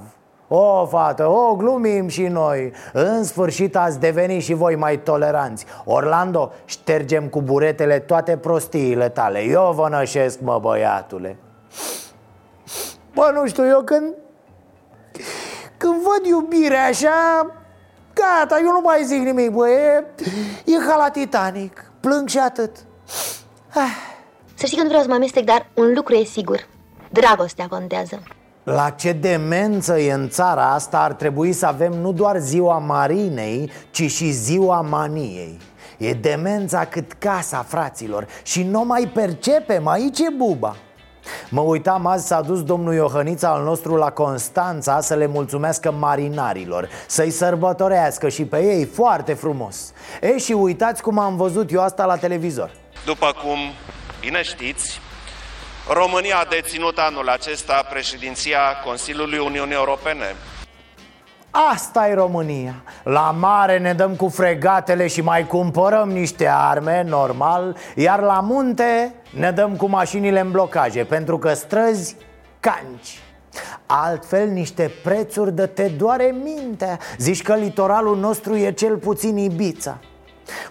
o, 0.52 0.86
fată, 0.86 1.28
o, 1.28 1.56
glumim 1.56 2.08
și 2.08 2.22
noi. 2.22 2.72
În 2.94 3.24
sfârșit 3.24 3.76
ați 3.76 4.00
devenit 4.00 4.44
și 4.44 4.54
voi 4.54 4.76
mai 4.76 5.00
toleranți. 5.00 5.66
Orlando, 5.86 6.52
ștergem 6.66 7.28
cu 7.28 7.42
buretele 7.42 8.00
toate 8.00 8.38
prostiile 8.38 9.10
tale. 9.10 9.44
Eu 9.44 9.72
vă 9.76 9.88
nășesc, 9.90 10.40
mă, 10.40 10.60
băiatule. 10.62 11.38
Bă, 13.14 13.32
nu 13.34 13.48
știu, 13.48 13.68
eu 13.68 13.82
când 13.82 14.14
Când 15.78 15.94
văd 15.94 16.26
iubirea 16.26 16.86
așa 16.86 17.46
Gata, 18.14 18.60
eu 18.60 18.72
nu 18.72 18.82
mai 18.84 19.04
zic 19.04 19.22
nimic, 19.22 19.50
bă 19.50 19.70
E, 19.70 20.06
e 20.66 20.86
ca 20.88 20.96
la 20.96 21.10
Titanic. 21.10 21.92
Plâng 22.00 22.28
și 22.28 22.38
atât. 22.38 22.78
Ah. 23.74 24.08
Să 24.54 24.66
știi 24.66 24.78
că 24.78 24.84
nu 24.84 24.90
vreau 24.90 25.04
să 25.04 25.10
mă 25.10 25.16
amestec, 25.16 25.44
dar 25.44 25.70
un 25.74 25.94
lucru 25.94 26.14
e 26.14 26.24
sigur. 26.24 26.68
Dragostea 27.10 27.68
contează 27.68 28.22
la 28.70 28.90
ce 28.90 29.12
demență 29.12 30.00
e 30.00 30.12
în 30.12 30.30
țara 30.30 30.74
asta 30.74 31.00
ar 31.00 31.14
trebui 31.14 31.54
să 31.54 31.66
avem 31.66 31.94
nu 31.94 32.12
doar 32.12 32.38
ziua 32.38 32.78
Marinei, 32.78 33.72
ci 33.92 34.12
și 34.12 34.32
ziua 34.32 34.82
maniei. 34.82 35.58
E 35.98 36.14
demența 36.14 36.86
cât 36.86 37.12
casa, 37.12 37.66
fraților 37.68 38.28
Și 38.44 38.64
nu 38.64 38.84
mai 38.84 39.12
percepem, 39.14 39.88
aici 39.88 40.20
e 40.20 40.34
buba. 40.38 40.76
Mă 41.50 41.62
uitam 41.62 42.06
azi 42.06 42.28
s-a 42.28 42.42
dus 42.42 42.64
domnul 42.64 42.94
Iohănița 42.94 43.50
al 43.50 43.64
nostru 43.64 43.96
la 43.96 44.12
Constanța 44.12 45.02
să 45.02 45.14
le 45.14 45.28
mulțumească 45.28 45.92
marinarilor 45.92 46.90
Să-i 47.08 47.32
sărbătorească 47.32 48.30
și 48.30 48.44
pe 48.44 48.64
ei 48.64 48.86
foarte 48.86 49.34
frumos. 49.34 49.94
E 50.22 50.38
și 50.38 50.52
uitați 50.52 51.02
cum 51.02 51.20
am 51.20 51.36
văzut 51.36 51.72
eu 51.72 51.82
asta 51.82 52.06
la 52.06 52.16
televizor. 52.16 52.72
După 53.06 53.34
cum 53.44 53.58
bine 54.20 54.42
știți, 54.42 55.00
România 55.92 56.38
a 56.38 56.46
deținut 56.50 56.98
anul 56.98 57.30
acesta 57.30 57.86
președinția 57.90 58.60
Consiliului 58.86 59.38
Uniunii 59.38 59.74
Europene. 59.74 60.36
Asta 61.72 62.08
e 62.08 62.14
România. 62.14 62.84
La 63.04 63.36
mare 63.40 63.78
ne 63.78 63.94
dăm 63.94 64.16
cu 64.16 64.28
fregatele 64.28 65.08
și 65.08 65.22
mai 65.22 65.48
cumpărăm 65.48 66.10
niște 66.10 66.48
arme, 66.48 67.04
normal 67.08 67.78
Iar 67.96 68.20
la 68.20 68.40
munte 68.40 69.14
ne 69.30 69.52
dăm 69.52 69.76
cu 69.76 69.86
mașinile 69.86 70.40
în 70.40 70.52
blocaje 70.52 71.04
Pentru 71.04 71.38
că 71.38 71.54
străzi 71.54 72.16
canci. 72.60 73.20
Altfel 73.86 74.48
niște 74.48 74.92
prețuri 75.04 75.56
de 75.56 75.66
te 75.66 75.88
doare 75.88 76.36
mintea. 76.44 77.00
Zici 77.18 77.42
că 77.42 77.56
litoralul 77.56 78.18
nostru 78.18 78.56
e 78.56 78.72
cel 78.72 78.98
puțin 78.98 79.38
Ibița 79.38 80.00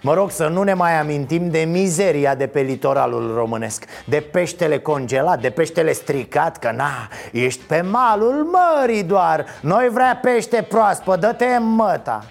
Mă 0.01 0.13
rog 0.13 0.31
să 0.31 0.47
nu 0.47 0.63
ne 0.63 0.73
mai 0.73 0.99
amintim 0.99 1.49
de 1.49 1.59
mizeria 1.59 2.35
de 2.35 2.47
pe 2.47 2.59
litoralul 2.59 3.33
românesc 3.35 3.85
De 4.05 4.19
peștele 4.31 4.79
congelat, 4.79 5.41
de 5.41 5.49
peștele 5.49 5.91
stricat 5.91 6.57
Că 6.57 6.71
na, 6.75 7.07
ești 7.31 7.61
pe 7.63 7.81
malul 7.81 8.49
mării 8.51 9.03
doar. 9.03 9.45
Noi 9.61 9.89
vrea 9.91 10.19
pește 10.21 10.65
proaspăt, 10.69 11.19
dă-te 11.19 11.57
măta. 11.59 12.25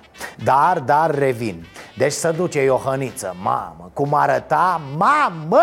Dar, 0.45 0.79
dar 0.79 1.15
revin. 1.15 1.67
Deci 1.97 2.13
să 2.13 2.35
duce 2.37 2.63
Iohăniță, 2.63 3.37
mamă 3.43 3.91
Cum 3.93 4.15
arăta, 4.15 4.81
mamă! 4.97 5.63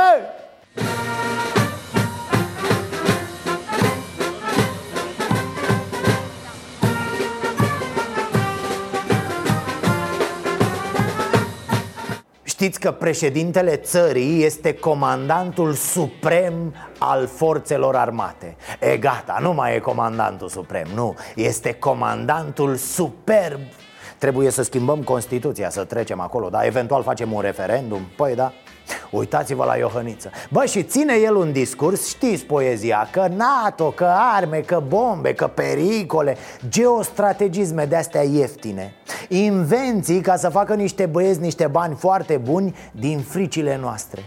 Știți 12.65 12.79
că 12.79 12.91
președintele 12.91 13.75
țării 13.75 14.43
este 14.43 14.73
comandantul 14.73 15.73
suprem 15.73 16.73
al 16.97 17.27
forțelor 17.27 17.95
armate. 17.95 18.55
E 18.79 18.97
gata, 18.97 19.37
nu 19.41 19.53
mai 19.53 19.75
e 19.75 19.79
comandantul 19.79 20.49
suprem, 20.49 20.87
nu. 20.93 21.15
Este 21.35 21.73
comandantul 21.73 22.75
superb. 22.75 23.59
Trebuie 24.17 24.49
să 24.49 24.63
schimbăm 24.63 25.03
Constituția, 25.03 25.69
să 25.69 25.83
trecem 25.83 26.19
acolo, 26.19 26.49
dar 26.49 26.65
eventual 26.65 27.03
facem 27.03 27.33
un 27.33 27.41
referendum. 27.41 28.01
Păi 28.15 28.35
da, 28.35 28.53
Uitați-vă 29.09 29.65
la 29.65 29.75
Iohăniță. 29.75 30.31
Bă, 30.49 30.65
și 30.65 30.83
ține 30.83 31.13
el 31.13 31.35
un 31.35 31.51
discurs, 31.51 32.07
știți 32.07 32.45
poezia 32.45 33.07
Că 33.11 33.27
NATO, 33.35 33.89
că 33.89 34.11
arme, 34.35 34.59
că 34.59 34.83
bombe, 34.87 35.33
că 35.33 35.47
pericole 35.47 36.37
Geostrategisme 36.69 37.85
de-astea 37.85 38.23
ieftine. 38.23 38.93
Invenții 39.29 40.21
ca 40.21 40.35
să 40.35 40.49
facă 40.49 40.73
niște 40.73 41.05
băieți 41.05 41.39
niște 41.39 41.67
bani 41.67 41.95
foarte 41.95 42.37
buni 42.37 42.75
din 42.91 43.19
fricile 43.19 43.77
noastre. 43.81 44.21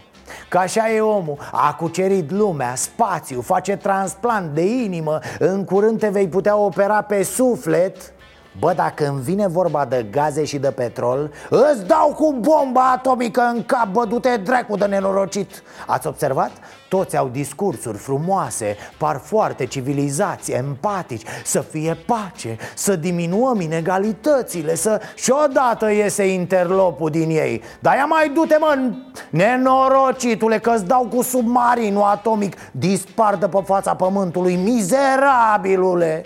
Că 0.48 0.58
așa 0.58 0.92
e 0.92 1.00
omul, 1.00 1.36
a 1.52 1.74
cucerit 1.74 2.30
lumea, 2.30 2.74
spațiu, 2.74 3.40
face 3.40 3.76
transplant 3.76 4.54
de 4.54 4.64
inimă 4.64 5.18
În 5.38 5.64
curând 5.64 5.98
te 5.98 6.08
vei 6.08 6.28
putea 6.28 6.56
opera 6.56 7.02
pe 7.02 7.22
suflet 7.22 8.12
Bă, 8.58 8.72
dacă 8.72 9.08
îmi 9.08 9.20
vine 9.20 9.46
vorba 9.46 9.84
de 9.84 10.06
gaze 10.10 10.44
și 10.44 10.58
de 10.58 10.70
petrol 10.70 11.30
Îți 11.48 11.86
dau 11.86 12.14
cu 12.16 12.32
bomba 12.32 12.90
atomică 12.90 13.50
în 13.54 13.64
cap, 13.64 13.86
bă, 13.86 14.04
du-te 14.04 14.36
dracu 14.36 14.76
de 14.76 14.84
nenorocit. 14.84 15.62
Ați 15.86 16.06
observat? 16.06 16.50
Toți 16.88 17.16
au 17.16 17.28
discursuri 17.28 17.96
frumoase, 17.96 18.76
par 18.96 19.20
foarte 19.24 19.66
civilizați, 19.66 20.52
empatici 20.52 21.26
Să 21.44 21.60
fie 21.60 21.96
pace, 22.06 22.56
să 22.74 22.96
diminuăm 22.96 23.60
inegalitățile 23.60 24.74
să... 24.74 25.00
Și 25.14 25.32
odată 25.44 25.90
iese 25.90 26.32
interlopul 26.32 27.10
din 27.10 27.30
ei. 27.30 27.62
Dar 27.80 27.96
ia 27.96 28.04
mai 28.04 28.28
du-te, 28.28 28.56
mă, 28.60 28.92
nenorocitule, 29.30 30.58
că-ți 30.58 30.84
dau 30.84 31.08
cu 31.14 31.22
submarinul 31.22 32.02
atomic. 32.02 32.56
Dispar 32.70 33.36
de 33.36 33.48
pe 33.48 33.62
fața 33.64 33.94
pământului, 33.94 34.54
mizerabilule 34.54 36.24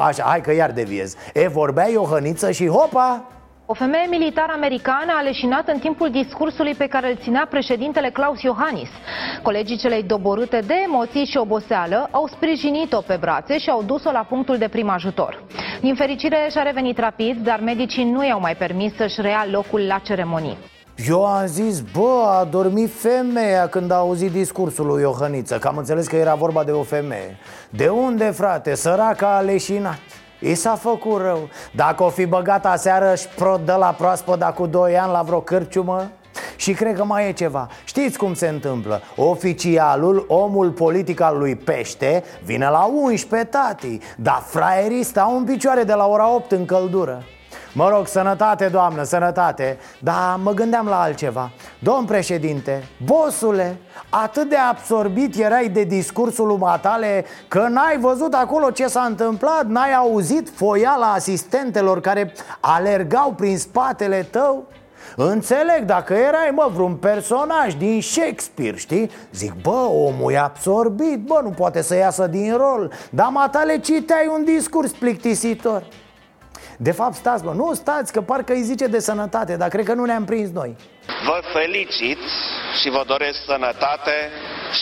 Așa, 0.00 0.22
hai 0.22 0.40
că 0.40 0.52
iar 0.52 0.70
deviez 0.70 1.16
E, 1.34 1.48
vorbea 1.48 1.88
Iohăniță 1.88 2.50
și 2.50 2.66
hopa 2.66 3.24
o 3.66 3.74
femeie 3.74 4.06
militar 4.08 4.50
americană 4.54 5.12
a 5.18 5.22
leșinat 5.22 5.68
în 5.68 5.78
timpul 5.78 6.10
discursului 6.10 6.74
pe 6.74 6.86
care 6.86 7.10
îl 7.10 7.16
ținea 7.22 7.46
președintele 7.50 8.10
Klaus 8.10 8.42
Iohannis. 8.42 8.88
Colegii 9.42 9.76
celei 9.76 10.02
doborâte 10.02 10.60
de 10.66 10.74
emoții 10.84 11.24
și 11.24 11.36
oboseală 11.36 12.08
au 12.10 12.26
sprijinit-o 12.26 13.00
pe 13.00 13.16
brațe 13.20 13.58
și 13.58 13.70
au 13.70 13.82
dus-o 13.82 14.10
la 14.10 14.26
punctul 14.28 14.58
de 14.58 14.68
prim 14.68 14.88
ajutor. 14.88 15.42
Din 15.80 15.94
fericire 15.94 16.48
și-a 16.50 16.62
revenit 16.62 16.98
rapid, 16.98 17.36
dar 17.36 17.60
medicii 17.60 18.04
nu 18.04 18.26
i-au 18.26 18.40
mai 18.40 18.56
permis 18.56 18.96
să-și 18.96 19.20
rea 19.20 19.46
locul 19.50 19.80
la 19.86 19.98
ceremonii. 19.98 20.58
Eu 21.08 21.26
am 21.26 21.46
zis, 21.46 21.80
bă, 21.80 22.24
a 22.40 22.44
dormit 22.44 22.90
femeia 22.94 23.68
când 23.68 23.90
a 23.90 23.94
auzit 23.94 24.30
discursul 24.30 24.86
lui 24.86 25.02
Iohăniță. 25.02 25.58
Că 25.58 25.68
am 25.68 25.76
înțeles 25.76 26.06
că 26.06 26.16
era 26.16 26.34
vorba 26.34 26.64
de 26.64 26.70
o 26.70 26.82
femeie. 26.82 27.36
De 27.70 27.88
unde, 27.88 28.24
frate? 28.24 28.74
Săraca 28.74 29.36
a 29.36 29.40
leșinat 29.40 29.98
I 30.40 30.54
s-a 30.54 30.74
făcut 30.74 31.20
rău. 31.20 31.48
Dacă 31.74 32.02
o 32.02 32.08
fi 32.08 32.26
băgat 32.26 32.66
aseară 32.66 33.14
și 33.14 33.28
prod 33.28 33.60
de 33.60 33.72
la 33.72 33.94
proaspăt 33.98 34.42
cu 34.42 34.66
2 34.66 34.98
ani 34.98 35.12
la 35.12 35.22
vreo 35.22 35.40
cârciumă? 35.40 36.10
Și 36.56 36.72
cred 36.72 36.96
că 36.96 37.04
mai 37.04 37.28
e 37.28 37.32
ceva. 37.32 37.68
Știți 37.84 38.18
cum 38.18 38.34
se 38.34 38.48
întâmplă? 38.48 39.00
Oficialul, 39.16 40.24
omul 40.28 40.70
politic 40.70 41.20
al 41.20 41.38
lui 41.38 41.56
Pește 41.56 42.24
Vine 42.44 42.68
la 42.68 42.90
11 43.02 43.48
tati 43.48 43.98
Dar 44.16 44.42
fraierii 44.46 45.02
stau 45.02 45.36
în 45.36 45.44
picioare 45.44 45.82
de 45.82 45.92
la 45.92 46.06
ora 46.06 46.34
8 46.34 46.52
în 46.52 46.64
căldură 46.64 47.24
Mă 47.72 47.88
rog, 47.88 48.06
sănătate, 48.06 48.66
doamnă, 48.66 49.02
sănătate. 49.02 49.78
Dar 49.98 50.38
mă 50.42 50.52
gândeam 50.52 50.86
la 50.86 51.00
altceva. 51.00 51.50
Domn 51.78 52.04
președinte, 52.04 52.82
bosule 53.04 53.76
Atât 54.08 54.48
de 54.48 54.56
absorbit 54.56 55.36
erai 55.36 55.68
de 55.68 55.82
discursul 55.82 56.50
umatale 56.50 57.24
Că 57.48 57.66
n-ai 57.68 57.98
văzut 57.98 58.34
acolo 58.34 58.70
ce 58.70 58.86
s-a 58.86 59.02
întâmplat 59.02 59.66
N-ai 59.66 59.94
auzit 59.94 60.48
foiala 60.54 61.12
asistentelor 61.12 62.00
care 62.00 62.32
alergau 62.60 63.32
prin 63.32 63.58
spatele 63.58 64.22
tău? 64.30 64.64
Înțeleg, 65.16 65.84
dacă 65.84 66.14
erai, 66.14 66.50
mă, 66.54 66.70
vreun 66.74 66.94
personaj 66.94 67.74
din 67.74 68.00
Shakespeare, 68.02 68.76
știi? 68.76 69.10
Zic, 69.32 69.52
bă, 69.62 69.88
omul 69.90 70.32
e 70.32 70.38
absorbit, 70.38 71.18
bă, 71.18 71.40
nu 71.42 71.50
poate 71.50 71.82
să 71.82 71.96
iasă 71.96 72.26
din 72.26 72.56
rol. 72.56 72.92
Dar 73.10 73.28
matale 73.28 73.78
citeai 73.78 74.30
un 74.36 74.44
discurs 74.44 74.90
plictisitor 74.90 75.82
de 76.82 76.92
fapt, 76.92 77.14
stați, 77.14 77.44
bă, 77.44 77.52
nu 77.52 77.74
stați, 77.74 78.12
că 78.12 78.20
parcă 78.20 78.52
îi 78.52 78.62
zice 78.62 78.86
de 78.86 78.98
sănătate, 78.98 79.56
dar 79.56 79.68
cred 79.68 79.84
că 79.84 79.94
nu 79.94 80.04
ne-am 80.04 80.24
prins 80.24 80.50
noi. 80.50 80.76
Vă 81.24 81.40
felicit 81.52 82.18
și 82.80 82.90
vă 82.90 83.02
doresc 83.06 83.38
sănătate 83.46 84.30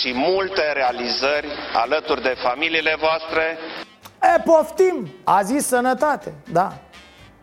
și 0.00 0.12
multe 0.14 0.72
realizări 0.72 1.48
alături 1.74 2.22
de 2.22 2.34
familiile 2.42 2.96
voastre. 2.98 3.58
E, 4.22 4.40
poftim! 4.44 5.08
A 5.24 5.42
zis 5.42 5.66
sănătate, 5.66 6.34
da. 6.52 6.72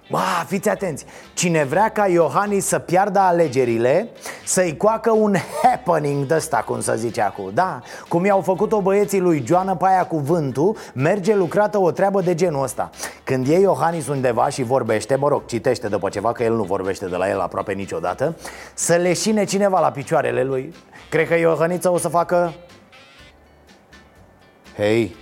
Ba, 0.10 0.46
fiți 0.48 0.70
atenți. 0.70 1.06
Cine 1.34 1.63
vrea 1.63 1.89
ca 1.89 2.08
Iohannis 2.08 2.65
să 2.65 2.80
piardă 2.80 3.20
alegerile 3.20 4.10
Să-i 4.44 4.78
coacă 4.78 5.12
un 5.12 5.36
happening 5.62 6.26
de 6.26 6.36
ăsta, 6.36 6.58
cum 6.58 6.82
să 6.82 6.96
zice 6.96 7.22
acum 7.22 7.52
Da, 7.54 7.82
cum 8.08 8.26
i-au 8.26 8.41
făcut-o 8.41 8.82
băieții 8.82 9.20
lui 9.20 9.44
Joana 9.46 9.76
pe 9.76 9.86
aia 9.88 10.06
cu 10.06 10.18
vântul 10.18 10.78
Merge 10.94 11.36
lucrată 11.36 11.80
o 11.80 11.91
treabă 11.91 12.22
de 12.22 12.36
genul 12.36 12.63
ăsta. 12.63 12.89
Când 13.24 13.48
e 13.48 13.60
Iohannis 13.60 14.08
undeva 14.08 14.50
și 14.50 14.63
vorbește 14.63 15.15
Mă 15.15 15.28
rog, 15.28 15.46
citește 15.46 15.88
după 15.88 16.10
ceva, 16.10 16.32
că 16.32 16.44
el 16.44 16.56
nu 16.56 16.63
vorbește 16.63 17.06
de 17.06 17.15
la 17.15 17.30
el 17.30 17.39
aproape 17.39 17.74
niciodată 17.74 18.36
Să 18.74 18.96
leșine 18.96 19.44
cineva 19.44 19.80
la 19.80 19.91
picioarele 19.91 20.44
lui. 20.44 20.74
Cred 21.10 21.28
că 21.28 21.36
Iohannița 21.36 21.91
o 21.91 21.98
să 21.98 22.08
facă 22.08 22.54
Hei. 24.76 25.15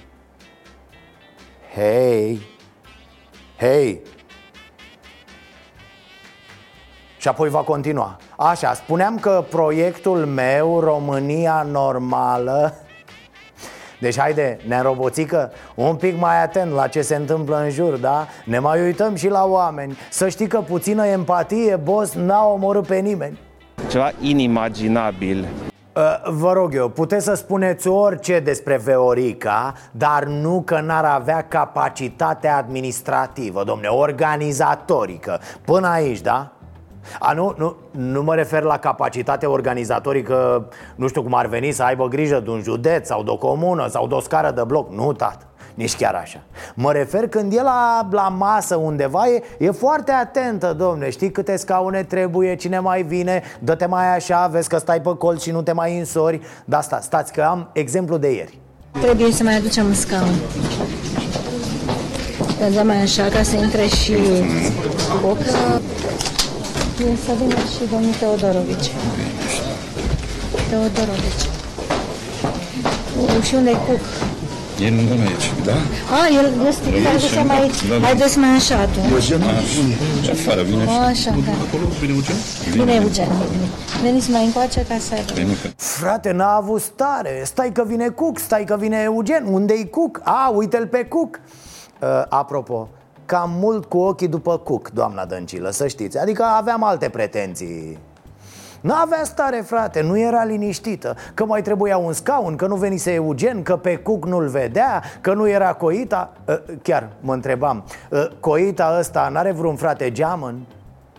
Hei. 1.75 2.41
Hei 3.57 4.01
Și 7.23 7.29
apoi 7.29 7.49
va 7.49 7.59
continua. 7.59 8.17
Așa, 8.37 8.73
spuneam 8.73 9.17
că 9.17 9.43
proiectul 9.49 10.25
meu, 10.25 10.79
România 10.79 11.67
Normală 11.71 12.73
deci 14.01 14.19
haide, 14.19 14.59
neroboțică, 14.67 15.51
un 15.75 15.95
pic 15.95 16.19
mai 16.19 16.43
atent 16.43 16.71
la 16.71 16.87
ce 16.87 17.01
se 17.01 17.15
întâmplă 17.15 17.61
în 17.63 17.69
jur, 17.69 17.97
da? 17.97 18.27
Ne 18.45 18.59
mai 18.59 18.81
uităm 18.81 19.15
și 19.15 19.27
la 19.29 19.45
oameni. 19.45 19.97
Să 20.09 20.29
știi 20.29 20.47
că 20.47 20.59
puțină 20.59 21.05
empatie, 21.05 21.75
boss, 21.75 22.13
n-a 22.13 22.45
omorât 22.45 22.87
pe 22.87 22.95
nimeni. 22.95 23.39
Ceva 23.89 24.11
inimaginabil. 24.19 25.47
Uh, 25.95 26.01
Vă 26.31 26.51
rog 26.53 26.75
eu, 26.75 26.89
puteți 26.89 27.25
să 27.25 27.33
spuneți 27.33 27.87
orice 27.87 28.39
despre 28.39 28.77
Veorica 28.83 29.73
Dar 29.91 30.23
nu 30.23 30.61
că 30.65 30.79
n-ar 30.79 31.05
avea 31.05 31.45
capacitate 31.47 32.47
administrativă, 32.47 33.63
domne, 33.63 33.87
organizatorică. 33.87 35.39
Până 35.65 35.87
aici, 35.87 36.21
da? 36.21 36.52
A, 37.19 37.33
nu, 37.33 37.53
nu, 37.57 37.75
nu 37.91 38.23
mă 38.23 38.35
refer 38.35 38.61
la 38.61 38.77
capacitate 38.77 39.45
organizatorică 39.45 40.67
Nu 40.95 41.07
știu 41.07 41.23
cum 41.23 41.33
ar 41.33 41.45
veni 41.45 41.71
să 41.71 41.83
aibă 41.83 42.07
grijă 42.07 42.39
de 42.39 42.49
un 42.49 42.61
județ 42.61 43.07
sau 43.07 43.23
de 43.23 43.29
o 43.29 43.37
comună 43.37 43.87
sau 43.87 44.07
de 44.07 44.13
o 44.13 44.19
scară 44.19 44.51
de 44.51 44.63
bloc. 44.63 44.91
Nu, 44.91 45.13
tată, 45.13 45.45
nici 45.73 45.95
chiar 45.95 46.13
așa. 46.13 46.39
Mă 46.75 46.91
refer 46.91 47.27
când 47.27 47.53
e 47.53 47.61
la, 47.61 48.07
la 48.11 48.27
masă 48.27 48.75
undeva 48.75 49.27
e, 49.27 49.43
e 49.57 49.71
foarte 49.71 50.11
atentă, 50.11 50.73
domne. 50.73 51.09
Știi 51.09 51.31
câte 51.31 51.55
scaune 51.55 52.03
trebuie, 52.03 52.55
cine 52.55 52.79
mai 52.79 53.01
vine? 53.01 53.43
Dă-te 53.59 53.85
mai 53.85 54.15
așa, 54.15 54.47
vezi 54.47 54.69
că 54.69 54.77
stai 54.77 55.01
pe 55.01 55.15
colț 55.17 55.41
și 55.41 55.51
nu 55.51 55.61
te 55.61 55.71
mai 55.71 55.97
însori. 55.97 56.41
Dar 56.65 56.81
sta, 56.81 56.99
stați 56.99 57.33
că 57.33 57.41
am 57.41 57.69
exemplu 57.73 58.17
de 58.17 58.33
ieri. 58.33 58.59
Trebuie 59.01 59.31
să 59.31 59.43
mai 59.43 59.55
aducem 59.55 59.85
un 59.85 59.93
scaun. 59.93 60.33
Să 62.57 62.69
dăm 62.75 62.87
mai 62.87 63.01
așa 63.01 63.23
ca 63.23 63.43
să 63.43 63.55
intre 63.55 63.85
și 63.85 64.13
boca. 65.21 65.81
E 66.99 67.15
să 67.25 67.31
vină 67.39 67.55
și 67.55 67.89
domnul 67.91 68.13
Teodorovici. 68.19 68.91
Teodorovici. 70.69 71.45
Și 73.47 73.55
unde 73.55 73.69
e 73.69 73.73
Cuc? 73.73 74.03
E 74.79 74.89
lângă 74.89 75.13
noi 75.13 75.27
aici, 75.27 75.51
da? 75.63 75.77
A, 76.17 76.21
el 76.37 76.67
este, 76.67 76.87
haideți 77.03 77.37
mai 77.45 77.59
aici. 77.61 77.87
Da, 77.89 77.95
da. 77.97 78.05
Haideți 78.05 78.37
mai 78.37 78.49
așa 78.49 78.77
atunci. 78.77 79.11
Eugen? 79.11 79.41
Așa, 79.41 80.31
afară, 80.31 80.61
vine 80.61 80.83
și... 80.83 80.89
Așa, 80.89 81.29
da. 81.45 81.51
Acolo, 81.67 81.85
vine 81.99 82.13
Eugen? 82.13 82.35
Bine, 82.71 82.93
Eugen. 82.93 83.27
Veniți 84.03 84.31
mai 84.31 84.45
încoace 84.45 84.85
ca 84.89 84.95
să... 84.99 85.15
Frate, 85.75 86.31
n-a 86.31 86.55
avut 86.55 86.81
stare 86.81 87.41
Stai 87.45 87.71
că 87.71 87.83
vine 87.87 88.07
Cuc, 88.07 88.39
stai 88.39 88.63
că 88.63 88.75
vine 88.79 89.01
Eugen 89.03 89.43
Unde-i 89.51 89.89
Cuc? 89.89 90.21
A, 90.23 90.51
uite-l 90.55 90.87
pe 90.87 91.05
Cuc 91.05 91.39
uh, 92.01 92.07
Apropo, 92.29 92.89
cam 93.33 93.51
mult 93.59 93.85
cu 93.85 93.97
ochii 93.97 94.27
după 94.27 94.57
Cuc, 94.57 94.89
doamna 94.89 95.25
Dăncilă, 95.25 95.69
să 95.69 95.87
știți 95.87 96.17
Adică 96.17 96.43
aveam 96.43 96.83
alte 96.83 97.09
pretenții 97.09 97.99
N-avea 98.81 99.23
stare, 99.23 99.63
frate, 99.65 100.01
nu 100.01 100.19
era 100.19 100.43
liniștită 100.43 101.15
Că 101.33 101.45
mai 101.45 101.61
trebuia 101.61 101.97
un 101.97 102.13
scaun, 102.13 102.55
că 102.55 102.67
nu 102.67 102.75
venise 102.75 103.13
Eugen 103.13 103.63
Că 103.63 103.75
pe 103.75 103.95
Cuc 103.95 104.25
nu-l 104.25 104.47
vedea, 104.47 105.03
că 105.21 105.33
nu 105.33 105.49
era 105.49 105.73
Coita 105.73 106.33
Uh, 106.45 106.55
Chiar 106.81 107.09
mă 107.19 107.33
întrebam 107.33 107.83
uh, 108.09 108.27
Coita 108.39 108.95
ăsta 108.99 109.29
n-are 109.31 109.51
vreun 109.51 109.75
frate 109.75 110.11
geamăn? 110.11 110.65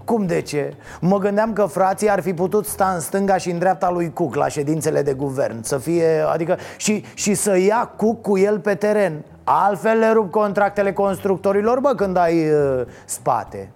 Cum 0.05 0.27
de 0.27 0.41
ce? 0.41 0.75
Mă 1.01 1.19
gândeam 1.19 1.53
că 1.53 1.65
frații 1.65 2.11
ar 2.11 2.21
fi 2.21 2.35
putut 2.35 2.67
sta 2.67 2.91
în 2.95 3.01
stânga 3.01 3.37
și 3.37 3.51
în 3.51 3.59
dreapta 3.59 3.91
lui 3.91 4.13
Cuc 4.13 4.35
la 4.35 4.49
ședințele 4.49 5.03
de 5.03 5.13
guvern 5.13 5.63
Să 5.63 5.79
fie, 5.79 6.25
adică, 6.33 6.57
și, 6.77 7.05
și 7.15 7.35
să 7.35 7.59
ia 7.59 7.93
Cuc 7.97 8.21
cu 8.21 8.39
el 8.39 8.59
pe 8.59 8.75
teren 8.75 9.25
Altfel 9.45 9.99
le 9.99 10.13
rup 10.13 10.31
contractele 10.31 10.93
constructorilor, 10.93 11.81
bă, 11.81 11.95
când 11.95 12.17
ai 12.17 12.51
uh, 12.51 12.87
spate. 13.05 13.71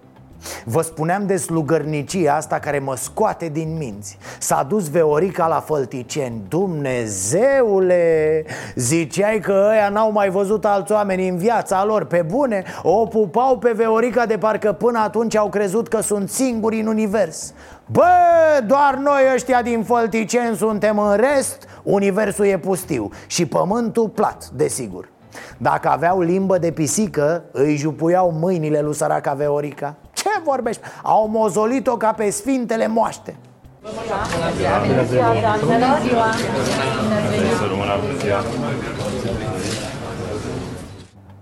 Vă 0.65 0.81
spuneam 0.81 1.25
de 1.25 1.37
slugărnicia 1.37 2.35
asta 2.35 2.59
care 2.59 2.79
mă 2.79 2.95
scoate 2.95 3.47
din 3.47 3.77
minți. 3.77 4.17
S-a 4.39 4.63
dus 4.63 4.89
Veorica 4.89 5.47
la 5.47 5.59
Fălticeni. 5.59 6.41
Dumnezeule! 6.47 8.45
Ziceai 8.75 9.39
că 9.39 9.67
ăia 9.71 9.89
n-au 9.89 10.11
mai 10.11 10.29
văzut 10.29 10.65
alți 10.65 10.91
oameni 10.91 11.27
în 11.27 11.37
viața 11.37 11.85
lor. 11.85 12.05
Pe 12.05 12.25
bune, 12.27 12.63
o 12.83 13.05
pupau 13.05 13.57
pe 13.57 13.71
Veorica 13.75 14.25
de 14.25 14.37
parcă 14.37 14.71
până 14.71 14.99
atunci 14.99 15.35
au 15.35 15.49
crezut 15.49 15.87
că 15.87 16.01
sunt 16.01 16.29
singuri 16.29 16.79
în 16.79 16.87
univers. 16.87 17.53
Bă, 17.85 18.03
doar 18.67 18.95
noi 18.95 19.21
ăștia 19.33 19.61
din 19.61 19.83
Fălticeni 19.83 20.55
suntem 20.55 20.99
în 20.99 21.15
rest. 21.15 21.67
Universul 21.83 22.45
e 22.45 22.57
pustiu 22.57 23.09
și 23.27 23.45
pământul 23.45 24.09
plat, 24.09 24.49
desigur 24.53 25.09
dacă 25.57 25.89
aveau 25.89 26.21
limbă 26.21 26.57
de 26.57 26.71
pisică, 26.71 27.43
îi 27.51 27.75
jupuiau 27.75 28.31
mâinile 28.31 28.81
lui 28.81 28.95
săraca 28.95 29.33
Veorica. 29.33 29.95
Ce 30.13 30.29
vorbești? 30.43 30.81
Au 31.03 31.27
mozolit-o 31.27 31.97
ca 31.97 32.11
pe 32.11 32.29
sfintele 32.29 32.87
moaște. 32.87 33.35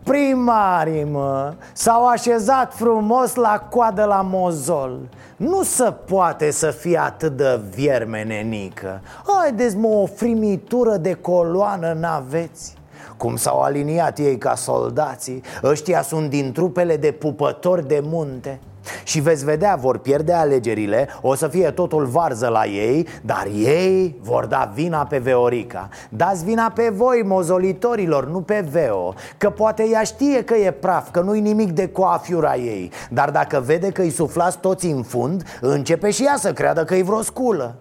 Primarii, 0.04 1.04
mă, 1.04 1.54
s-au 1.74 2.08
așezat 2.08 2.74
frumos 2.74 3.36
la 3.36 3.68
coadă 3.70 4.04
la 4.04 4.22
mozol. 4.22 5.00
Nu 5.38 5.64
se 5.64 5.94
poate 6.06 6.52
să 6.52 6.72
fie 6.72 6.98
atât 6.98 7.38
de 7.38 7.60
viermenenică 7.76 9.02
Haideți, 9.26 9.78
mă, 9.78 9.88
o 9.88 10.06
frimitură 10.06 10.98
de 10.98 11.14
coloană 11.14 11.98
n-aveți 12.00 12.76
cum 13.18 13.36
s-au 13.36 13.62
aliniat 13.62 14.18
ei 14.18 14.38
ca 14.38 14.56
soldații. 14.56 15.42
Ăștia 15.64 16.02
sunt 16.02 16.30
din 16.30 16.52
trupele 16.52 16.98
de 16.98 17.12
pupători 17.12 17.88
de 17.88 18.00
munte. 18.04 18.60
Și 19.04 19.20
veți 19.20 19.46
vedea, 19.46 19.76
vor 19.76 19.98
pierde 19.98 20.34
alegerile, 20.34 21.08
o 21.22 21.36
să 21.36 21.48
fie 21.48 21.72
totul 21.72 22.06
varză 22.06 22.48
la 22.48 22.66
ei 22.66 23.08
Dar 23.22 23.48
ei 23.56 24.16
vor 24.22 24.46
da 24.46 24.72
vina 24.74 25.06
pe 25.06 25.18
Veorica. 25.18 25.90
Dați 26.10 26.44
vina 26.44 26.72
pe 26.76 26.90
voi, 26.96 27.24
mozolitorilor, 27.26 28.30
nu 28.30 28.42
pe 28.42 28.66
Veo 28.72 29.14
Că 29.38 29.50
poate 29.50 29.88
ea 29.92 30.04
știe 30.04 30.44
că 30.44 30.56
e 30.56 30.72
praf, 30.72 31.12
că 31.12 31.20
nu-i 31.20 31.40
nimic 31.40 31.72
de 31.72 31.88
coafiura 31.88 32.56
ei. 32.56 32.92
Dar 33.10 33.30
dacă 33.30 33.64
vede 33.66 33.92
că 33.92 34.02
îi 34.02 34.10
suflați 34.10 34.58
toți 34.58 34.86
în 34.86 35.04
fund 35.04 35.44
Începe 35.62 36.12
și 36.12 36.24
ea 36.24 36.36
să 36.38 36.54
creadă 36.54 36.84
că 36.84 36.96
e 36.96 37.04
vreo 37.04 37.22
sculă. 37.22 37.76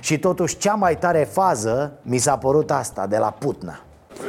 Și 0.00 0.18
totuși 0.18 0.56
cea 0.56 0.74
mai 0.74 0.98
tare 0.98 1.28
fază 1.30 1.92
mi 2.02 2.18
s-a 2.18 2.36
părut 2.36 2.70
asta 2.70 3.06
de 3.06 3.16
la 3.16 3.30
Putna 3.30 3.82
Ați 4.20 4.26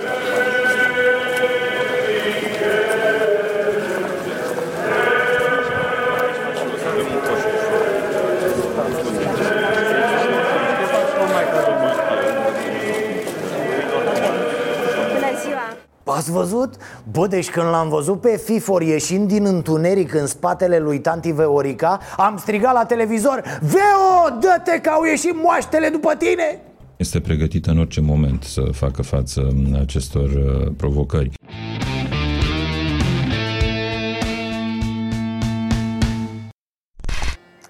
văzut? 16.31 16.73
Bă, 17.11 17.27
deci 17.27 17.49
când 17.49 17.69
l-am 17.69 17.89
văzut 17.89 18.21
pe 18.21 18.37
Fifor 18.37 18.81
ieșind 18.81 19.27
din 19.27 19.45
întuneric 19.45 20.13
în 20.13 20.27
spatele 20.27 20.79
lui 20.79 20.99
Tanti 20.99 21.31
Veorica 21.31 21.99
Am 22.17 22.37
strigat 22.37 22.73
la 22.73 22.85
televizor 22.85 23.43
Veo, 23.61 24.37
dă-te 24.39 24.79
că 24.79 24.89
au 24.89 25.03
ieșit 25.03 25.43
moaștele 25.43 25.89
după 25.89 26.15
tine 26.15 26.61
Este 26.99 27.19
pregătită 27.19 27.71
în 27.71 27.79
orice 27.79 28.01
moment 28.01 28.43
să 28.43 28.61
facă 28.61 29.01
față 29.01 29.53
acestor 29.79 30.29
uh, 30.29 30.71
provocări. 30.77 31.31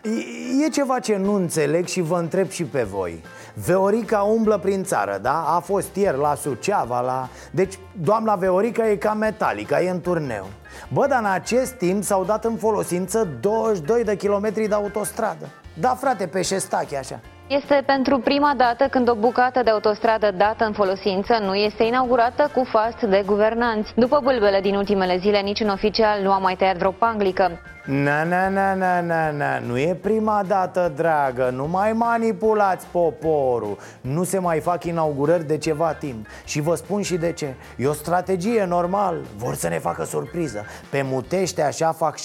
E- 0.04 0.66
E 0.66 0.70
ceva 0.70 1.00
ce 1.00 1.18
nu 1.18 1.34
înțeleg 1.34 1.86
și 1.86 2.02
vă 2.02 2.18
întreb 2.18 2.50
și 2.50 2.64
pe 2.64 2.84
voi 2.84 3.22
Veorica 3.66 4.22
umblă 4.22 4.58
prin 4.58 4.84
țară, 4.84 5.20
da? 5.22 5.56
A 5.56 5.60
fost 5.60 5.96
ieri 5.96 6.18
la 6.18 6.36
Suceava, 6.36 7.02
la... 7.02 7.30
Deci 7.52 7.74
doamna 8.02 8.36
Veorica 8.36 8.90
e 8.90 8.96
ca 8.96 9.14
metalica, 9.14 9.82
e 9.82 9.90
în 9.90 10.02
turneu 10.02 10.48
Bă, 10.94 11.06
dar 11.10 11.20
în 11.20 11.32
acest 11.32 11.72
timp 11.72 12.04
s-au 12.04 12.24
dat 12.24 12.46
în 12.46 12.56
folosință 12.56 13.28
22 13.40 14.04
de 14.04 14.16
kilometri 14.16 14.68
de 14.68 14.74
autostradă 14.74 15.50
Da, 15.80 15.90
frate, 15.90 16.28
pe 16.28 16.42
șestache 16.42 16.98
așa 16.98 17.20
Este 17.50 17.84
pentru 17.86 18.20
prima 18.20 18.54
dată 18.58 18.88
când 18.88 19.10
o 19.10 19.16
bucată 19.16 19.64
de 19.64 19.70
autostradă 19.70 20.32
dată 20.32 20.66
în 20.66 20.74
folosință 20.74 21.38
nu 21.42 21.56
este 21.56 21.84
inaugurată 21.84 22.50
cu 22.54 22.64
fast 22.64 23.02
de 23.02 23.24
guvernanți. 23.26 23.94
După 23.96 24.20
bâlbele 24.24 24.62
din 24.62 24.76
ultimele 24.76 25.18
zile, 25.18 25.40
niciun 25.40 25.70
oficial 25.70 26.22
nu 26.22 26.32
a 26.32 26.38
mai 26.38 26.56
tăiat 26.56 26.78
vreo 26.78 26.92
panglică. 26.92 27.52
Na, 27.92 28.24
na, 28.24 28.50
na, 28.50 28.76
na, 28.76 29.02
na, 29.02 29.32
na, 29.32 29.60
nu 29.60 29.78
e 29.78 29.96
prima 30.02 30.44
dată, 30.48 30.92
dragă, 30.96 31.50
nu 31.54 31.68
mai 31.68 31.94
manipulați 31.94 32.86
poporul. 32.92 33.78
Nu 34.02 34.24
se 34.24 34.40
mai 34.40 34.60
fac 34.60 34.84
inaugurări 34.84 35.48
de 35.48 35.58
ceva 35.58 35.94
timp. 35.94 36.26
Și 36.46 36.62
vă 36.62 36.76
spun 36.76 37.02
și 37.02 37.18
de 37.18 37.32
ce. 37.32 37.56
E 37.78 37.88
o 37.88 37.94
strategie 37.94 38.66
normal, 38.66 39.18
vor 39.38 39.56
să 39.56 39.68
ne 39.68 39.80
facă 39.80 40.04
surpriză. 40.04 40.66
Pe 40.90 41.02
Mutește 41.02 41.62
așa 41.62 41.92
fac 41.92 42.20
6-7 42.20 42.22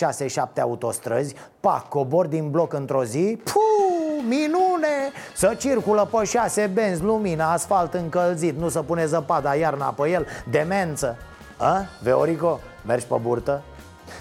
autostrăzi 0.60 1.34
Pac, 1.60 1.88
cobor 1.88 2.26
din 2.26 2.50
bloc 2.50 2.72
într-o 2.72 3.04
zi 3.04 3.38
Puh, 3.44 4.24
minune! 4.28 5.12
Să 5.34 5.54
circulă 5.58 6.08
pe 6.12 6.24
șase 6.24 6.70
benzi, 6.72 7.02
lumină, 7.02 7.44
asfalt 7.44 7.94
încălzit 7.94 8.58
Nu 8.58 8.68
să 8.68 8.82
pune 8.82 9.06
zăpada 9.06 9.54
iarna 9.54 9.86
pe 9.86 10.08
el, 10.08 10.26
demență. 10.50 11.16
A? 11.56 11.84
Veorico, 12.02 12.60
mergi 12.86 13.06
pe 13.06 13.16
burtă? 13.22 13.62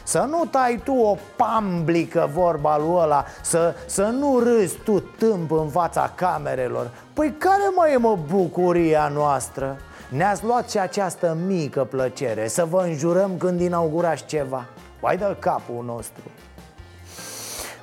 Să 0.04 0.26
nu 0.30 0.46
tai 0.46 0.82
tu 0.84 0.94
o 0.94 1.18
pamblică 1.36 2.30
vorba 2.34 2.78
lui 2.78 2.96
ăla 2.96 3.26
să, 3.42 3.76
să 3.86 4.04
nu 4.04 4.40
râzi 4.40 4.78
tu 4.84 5.00
tâmp 5.00 5.52
în 5.52 5.68
fața 5.68 6.12
camerelor. 6.16 6.90
Păi 7.14 7.36
care 7.38 7.72
mai 7.76 7.94
e 7.94 7.98
mă 7.98 8.18
bucuria 8.32 9.08
noastră? 9.08 9.78
Ne-ați 10.10 10.44
luat 10.44 10.70
și 10.70 10.80
această 10.80 11.38
mică 11.46 11.84
plăcere 11.84 12.48
Să 12.48 12.66
vă 12.66 12.82
înjurăm 12.82 13.38
când 13.38 13.62
inaugurați 13.62 14.26
ceva. 14.26 14.66
Vai 15.00 15.18
de 15.18 15.36
capul 15.40 15.84
nostru 15.86 16.24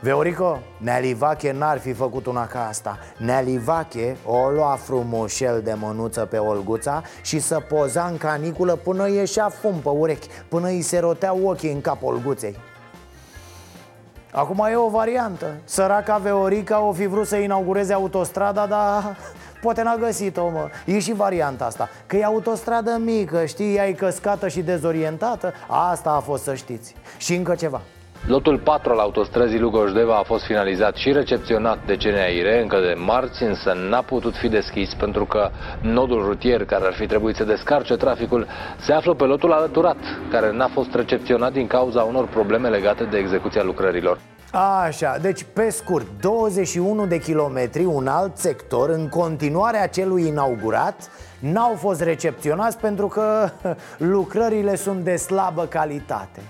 Veorico, 0.02 0.58
Nealivache 0.78 1.52
n-ar 1.52 1.78
fi 1.78 1.92
făcut 1.92 2.26
una 2.26 2.46
ca 2.46 2.66
asta. 2.66 2.98
Nealivache 3.16 4.16
o 4.26 4.50
lua 4.50 4.78
frumușel 4.82 5.60
de 5.64 5.74
mânuță 5.76 6.24
pe 6.24 6.36
Olguța 6.36 7.02
Și 7.22 7.38
să 7.38 7.60
poza 7.68 8.04
în 8.04 8.16
caniculă 8.16 8.74
până 8.76 9.10
ieșea 9.10 9.48
fum 9.48 9.74
pe 9.82 9.88
urechi 9.88 10.28
Până 10.48 10.68
îi 10.68 10.82
se 10.82 10.98
roteau 10.98 11.46
ochii 11.46 11.72
în 11.72 11.80
cap 11.80 12.02
Olguței. 12.02 12.56
Acum 14.32 14.66
e 14.70 14.76
o 14.76 14.88
variantă. 14.88 15.46
Săraca 15.64 16.16
Veorica 16.16 16.80
o 16.80 16.92
fi 16.92 17.06
vrut 17.06 17.26
să 17.26 17.36
inaugureze 17.36 17.92
autostrada, 17.92 18.66
dar 18.66 19.16
poate 19.62 19.82
n-a 19.82 19.96
găsit-o, 19.96 20.48
mă. 20.48 20.68
E 20.86 20.98
și 20.98 21.12
varianta 21.12 21.64
asta 21.64 21.88
Că 22.06 22.16
e 22.16 22.24
autostradă 22.24 23.00
mică, 23.04 23.44
știi, 23.44 23.76
ea 23.76 23.88
e 23.88 23.92
căscată 23.92 24.48
și 24.48 24.62
dezorientată. 24.62 25.52
Asta 25.68 26.10
a 26.10 26.20
fost 26.20 26.42
să 26.42 26.54
știți. 26.54 26.94
Și 27.18 27.34
încă 27.34 27.54
ceva 27.54 27.80
Lotul 28.26 28.59
4 28.59 28.92
al 28.92 28.98
autostrăzii 28.98 29.59
Lugoj-Deva 29.59 30.16
a 30.16 30.22
fost 30.22 30.44
finalizat 30.44 30.96
și 30.96 31.12
recepționat 31.12 31.78
de 31.87 31.96
CNAIR 31.96 32.61
încă 32.61 32.80
de 32.80 32.94
marți, 32.96 33.42
însă 33.42 33.72
n-a 33.88 34.02
putut 34.02 34.37
fi 34.37 34.48
deschis 34.48 34.94
pentru 34.94 35.24
că 35.24 35.50
nodul 35.80 36.22
rutier 36.24 36.64
care 36.64 36.85
ar 36.85 36.92
fi 36.92 37.06
trebuit 37.06 37.37
să 37.37 37.44
descarce 37.44 37.96
traficul 37.96 38.46
se 38.78 38.92
află 38.92 39.14
pe 39.14 39.24
lotul 39.24 39.52
alăturat, 39.52 39.96
care 40.30 40.52
n-a 40.52 40.68
fost 40.68 40.94
recepționat 40.94 41.52
din 41.52 41.66
cauza 41.66 42.02
unor 42.02 42.28
probleme 42.28 42.68
legate 42.68 43.04
de 43.04 43.18
execuția 43.18 43.62
lucrărilor. 43.62 44.18
Așa, 44.52 45.16
deci 45.20 45.46
pe 45.52 45.70
scurt, 45.70 46.06
21 46.20 47.06
de 47.06 47.18
kilometri, 47.18 47.85
un 47.85 48.06
alt 48.06 48.37
sector, 48.37 48.88
în 48.90 49.09
continuare 49.09 49.78
a 49.78 49.87
celui 49.87 50.26
inaugurat, 50.26 51.11
n-au 51.38 51.74
fost 51.74 52.00
recepționați 52.00 52.78
pentru 52.78 53.06
că 53.06 53.50
lucrările 53.98 54.76
sunt 54.76 55.04
de 55.04 55.16
slabă 55.16 55.66
calitate. 55.66 56.40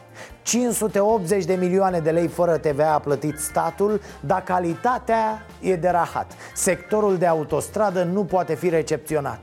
580 0.51 1.45
de 1.45 1.55
milioane 1.55 1.99
de 1.99 2.11
lei 2.11 2.29
fără 2.29 2.57
TVA 2.57 2.93
a 2.93 2.99
plătit 2.99 3.39
statul, 3.39 4.01
dar 4.21 4.43
calitatea 4.43 5.47
e 5.61 5.77
de 5.77 5.89
rahat. 5.89 6.33
Sectorul 6.55 7.19
de 7.19 7.27
autostradă 7.27 8.03
nu 8.03 8.25
poate 8.25 8.55
fi 8.55 8.69
recepționat. 8.69 9.41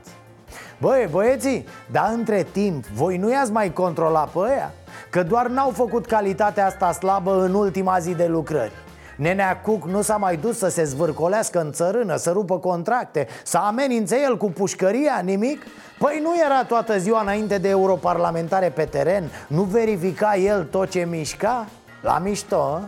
Băi, 0.80 1.08
băieții, 1.10 1.66
dar 1.90 2.10
între 2.12 2.46
timp, 2.52 2.86
voi 2.86 3.16
nu 3.16 3.30
i-ați 3.30 3.52
mai 3.52 3.72
controlat 3.72 4.28
pe 4.28 4.38
ăia? 4.38 4.72
Că 5.10 5.22
doar 5.22 5.46
n-au 5.46 5.70
făcut 5.70 6.06
calitatea 6.06 6.66
asta 6.66 6.92
slabă 6.92 7.42
în 7.44 7.54
ultima 7.54 7.98
zi 7.98 8.14
de 8.14 8.26
lucrări 8.26 8.72
Nenea 9.16 9.60
Cuc 9.60 9.84
nu 9.84 10.02
s-a 10.02 10.16
mai 10.16 10.36
dus 10.36 10.58
să 10.58 10.68
se 10.68 10.84
zvârcolească 10.84 11.60
în 11.60 11.72
țărână, 11.72 12.16
să 12.16 12.30
rupă 12.30 12.58
contracte 12.58 13.26
Să 13.44 13.56
amenințe 13.56 14.20
el 14.22 14.36
cu 14.36 14.50
pușcăria, 14.50 15.20
nimic? 15.24 15.62
Păi 15.98 16.18
nu 16.22 16.32
era 16.44 16.64
toată 16.64 16.98
ziua 16.98 17.20
înainte 17.20 17.58
de 17.58 17.68
europarlamentare 17.68 18.68
pe 18.70 18.84
teren? 18.84 19.30
Nu 19.46 19.62
verifica 19.62 20.36
el 20.36 20.64
tot 20.64 20.90
ce 20.90 21.06
mișca? 21.10 21.66
La 22.00 22.18
mișto, 22.18 22.56
a? 22.56 22.82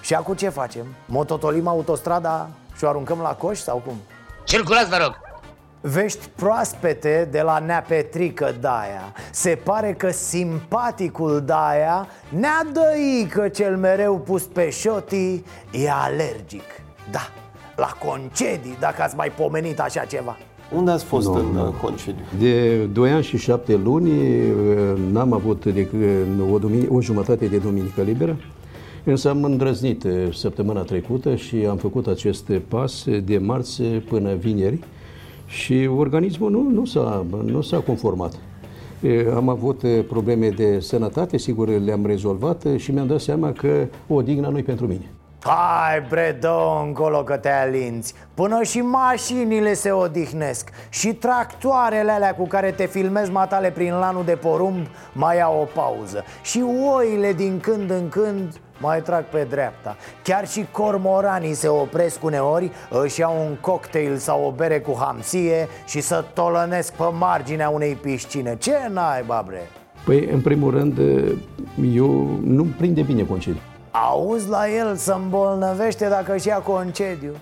Și 0.00 0.14
acum 0.14 0.34
ce 0.34 0.48
facem? 0.48 0.86
Mototolim 1.06 1.66
autostrada 1.66 2.48
și 2.76 2.84
o 2.84 2.88
aruncăm 2.88 3.18
la 3.20 3.34
coș 3.34 3.58
sau 3.58 3.82
cum? 3.86 3.94
Circulați, 4.44 4.88
vă 4.88 4.96
rog! 5.02 5.18
Vești 5.80 6.28
proaspete 6.28 7.28
de 7.30 7.40
la 7.40 7.58
Nea 7.58 7.84
Petrică 7.88 8.54
Daia 8.60 9.12
Se 9.30 9.58
pare 9.64 9.92
că 9.92 10.10
simpaticul 10.10 11.42
Daia 11.44 12.08
Nea 12.28 12.66
Dăică 12.72 13.48
cel 13.48 13.76
mereu 13.76 14.18
pus 14.18 14.42
pe 14.42 14.70
șotii 14.70 15.44
E 15.70 15.90
alergic 15.90 16.64
Da, 17.10 17.28
la 17.76 17.96
concedii, 18.04 18.76
dacă 18.80 19.02
ați 19.02 19.16
mai 19.16 19.28
pomenit 19.28 19.80
așa 19.80 20.04
ceva 20.04 20.36
unde 20.76 20.90
ați 20.90 21.04
fost 21.04 21.26
nu, 21.26 21.34
în 21.34 21.46
nu. 21.52 21.74
concediu? 21.82 22.22
De 22.38 22.84
2 22.92 23.10
ani 23.10 23.22
și 23.22 23.36
7 23.36 23.76
luni 23.76 24.10
n-am 25.12 25.32
avut 25.32 25.64
decât 25.64 26.00
o, 26.52 26.58
dumini- 26.58 26.88
o 26.88 27.00
jumătate 27.00 27.46
de 27.46 27.56
duminică 27.56 28.02
liberă 28.02 28.36
Însă 29.04 29.28
am 29.28 29.44
îndrăznit 29.44 30.06
săptămâna 30.32 30.80
trecută 30.80 31.34
și 31.34 31.56
am 31.56 31.76
făcut 31.76 32.06
acest 32.06 32.50
pas 32.68 33.06
de 33.24 33.38
marți 33.38 33.82
până 33.82 34.34
vineri 34.34 34.78
și 35.46 35.88
organismul 35.96 36.50
nu, 36.50 36.68
nu, 36.70 36.84
s-a, 36.84 37.26
nu 37.44 37.60
s-a 37.60 37.78
conformat. 37.78 38.38
Am 39.34 39.48
avut 39.48 39.82
probleme 40.08 40.48
de 40.48 40.80
sănătate, 40.80 41.38
sigur 41.38 41.68
le-am 41.68 42.06
rezolvat 42.06 42.66
și 42.76 42.92
mi-am 42.92 43.06
dat 43.06 43.20
seama 43.20 43.52
că 43.52 43.86
odihna 44.08 44.48
nu-i 44.48 44.62
pentru 44.62 44.86
mine. 44.86 45.10
Hai 45.42 46.00
bre, 46.08 46.36
dă 46.40 46.82
încolo 46.86 47.22
că 47.22 47.36
te 47.36 47.48
alinți. 47.48 48.14
Până 48.34 48.62
și 48.62 48.80
mașinile 48.80 49.74
se 49.74 49.90
odihnesc. 49.90 50.68
Și 50.88 51.14
tractoarele 51.14 52.10
alea 52.10 52.34
cu 52.34 52.46
care 52.46 52.70
te 52.70 52.86
filmezi 52.86 53.30
matale 53.30 53.70
prin 53.70 53.92
lanul 53.92 54.24
de 54.24 54.36
porumb 54.36 54.86
Mai 55.12 55.40
au 55.40 55.60
o 55.60 55.80
pauză. 55.80 56.24
Și 56.42 56.64
oile 56.96 57.32
din 57.32 57.58
când 57.60 57.90
în 57.90 58.08
când 58.08 58.60
mai 58.80 59.02
trag 59.02 59.24
pe 59.24 59.46
dreapta. 59.50 59.96
Chiar 60.22 60.48
și 60.48 60.66
cormoranii 60.70 61.54
se 61.54 61.68
opresc 61.68 62.24
uneori 62.24 62.70
Își 63.04 63.20
iau 63.20 63.46
un 63.48 63.56
cocktail 63.60 64.16
sau 64.16 64.44
o 64.44 64.50
bere 64.50 64.80
cu 64.80 64.96
hamsie 64.98 65.68
Și 65.86 66.00
să 66.00 66.24
tolănesc 66.34 66.92
pe 66.92 67.04
marginea 67.18 67.68
unei 67.68 67.94
piscine. 67.94 68.56
Ce 68.58 68.74
naiba, 68.92 69.44
bre? 69.46 69.70
Păi, 70.04 70.28
în 70.32 70.40
primul 70.40 70.70
rând, 70.70 70.98
eu 71.94 72.38
nu 72.42 72.66
prinde 72.78 73.02
bine 73.02 73.22
concediu 73.22 73.60
Auzi 73.90 74.48
la 74.48 74.68
el 74.68 74.96
să 74.96 75.12
îmbolnăvește 75.12 76.08
dacă 76.08 76.34
își 76.34 76.48
ia 76.48 76.58
concediu 76.58 77.36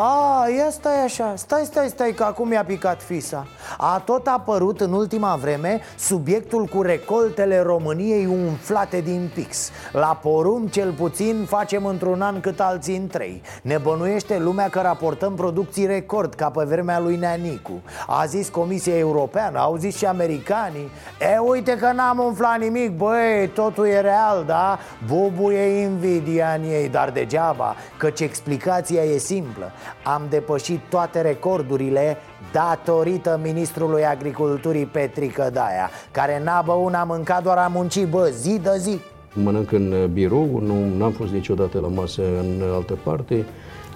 a, 0.00 0.46
ia 0.56 0.70
stai 0.70 1.04
așa, 1.04 1.32
stai, 1.36 1.64
stai, 1.64 1.88
stai, 1.88 2.12
că 2.12 2.24
acum 2.24 2.48
mi-a 2.48 2.64
picat 2.64 3.02
fisa. 3.02 3.46
A 3.78 4.02
tot 4.04 4.26
apărut 4.26 4.80
în 4.80 4.92
ultima 4.92 5.36
vreme 5.40 5.80
subiectul 5.96 6.64
cu 6.64 6.82
recoltele 6.82 7.60
României 7.60 8.26
umflate 8.26 9.00
din 9.00 9.30
pix. 9.34 9.70
La 9.92 10.18
porum 10.22 10.66
cel 10.66 10.92
puțin 10.92 11.44
facem 11.48 11.86
într-un 11.86 12.22
an 12.22 12.40
cât 12.40 12.60
alții 12.60 12.96
în 12.96 13.06
trei. 13.06 13.42
Ne 13.62 13.78
bănuiește 13.78 14.38
lumea 14.38 14.68
că 14.68 14.80
raportăm 14.80 15.34
producții 15.34 15.86
record 15.86 16.34
ca 16.34 16.50
pe 16.50 16.64
vremea 16.64 17.00
lui 17.00 17.16
Neanicu. 17.16 17.82
A 18.06 18.24
zis 18.24 18.48
Comisia 18.48 18.96
Europeană, 18.96 19.58
au 19.58 19.76
zis 19.76 19.96
și 19.96 20.06
americanii. 20.06 20.90
E, 21.20 21.38
uite 21.38 21.76
că 21.76 21.92
n-am 21.92 22.18
umflat 22.18 22.58
nimic, 22.58 22.96
băi, 22.96 23.50
totul 23.54 23.86
e 23.86 24.00
real, 24.00 24.44
da? 24.46 24.78
Bubuie 25.06 25.62
invidia 25.62 26.48
în 26.56 26.70
ei, 26.70 26.88
dar 26.88 27.10
degeaba, 27.10 27.74
căci 27.96 28.20
explicația 28.20 29.02
e 29.02 29.18
simplă 29.18 29.72
am 30.04 30.22
depășit 30.28 30.80
toate 30.88 31.20
recordurile 31.20 32.16
datorită 32.52 33.40
ministrului 33.42 34.04
agriculturii 34.04 34.86
Petrică 34.86 35.50
Daia 35.52 35.90
Care 36.10 36.40
n-a 36.44 36.62
băut, 36.66 36.92
n-a 36.92 37.04
mâncat, 37.04 37.42
doar 37.42 37.56
a 37.56 37.70
muncit, 37.74 38.08
bă, 38.08 38.30
zi 38.32 38.58
de 38.58 38.76
zi. 38.78 38.98
Mănânc 39.32 39.72
în 39.72 40.10
birou, 40.12 40.62
nu 40.96 41.04
am 41.04 41.12
fost 41.12 41.32
niciodată 41.32 41.78
la 41.80 41.88
masă 41.88 42.22
în 42.40 42.62
altă 42.74 42.98
parte 43.02 43.44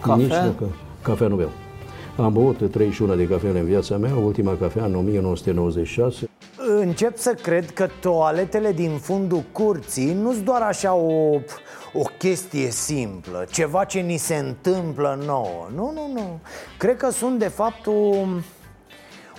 Cafea? 0.00 0.16
Nici 0.16 0.32
nu, 0.32 0.50
că, 0.50 0.64
cafea 1.02 1.26
nu 1.26 1.36
beau. 1.36 1.50
Am 2.16 2.32
băut 2.32 2.70
31 2.70 3.14
de 3.14 3.26
cafele 3.26 3.58
în 3.58 3.64
viața 3.64 3.96
mea, 3.96 4.14
ultima 4.24 4.56
cafea 4.60 4.84
în 4.84 4.94
1996 4.94 6.28
Încep 6.82 7.16
să 7.16 7.34
cred 7.34 7.70
că 7.70 7.88
toaletele 8.00 8.72
din 8.72 8.98
fundul 8.98 9.44
curții 9.52 10.12
nu 10.12 10.32
sunt 10.32 10.44
doar 10.44 10.62
așa 10.62 10.94
o, 10.94 11.40
o 11.92 12.02
chestie 12.18 12.70
simplă 12.70 13.46
Ceva 13.50 13.84
ce 13.84 14.00
ni 14.00 14.16
se 14.16 14.36
întâmplă 14.36 15.22
nouă. 15.24 15.68
Nu, 15.74 15.92
nu, 15.94 16.10
nu. 16.12 16.40
Cred 16.78 16.96
că 16.96 17.10
sunt 17.10 17.38
de 17.38 17.48
fapt 17.48 17.86
o, 17.86 17.92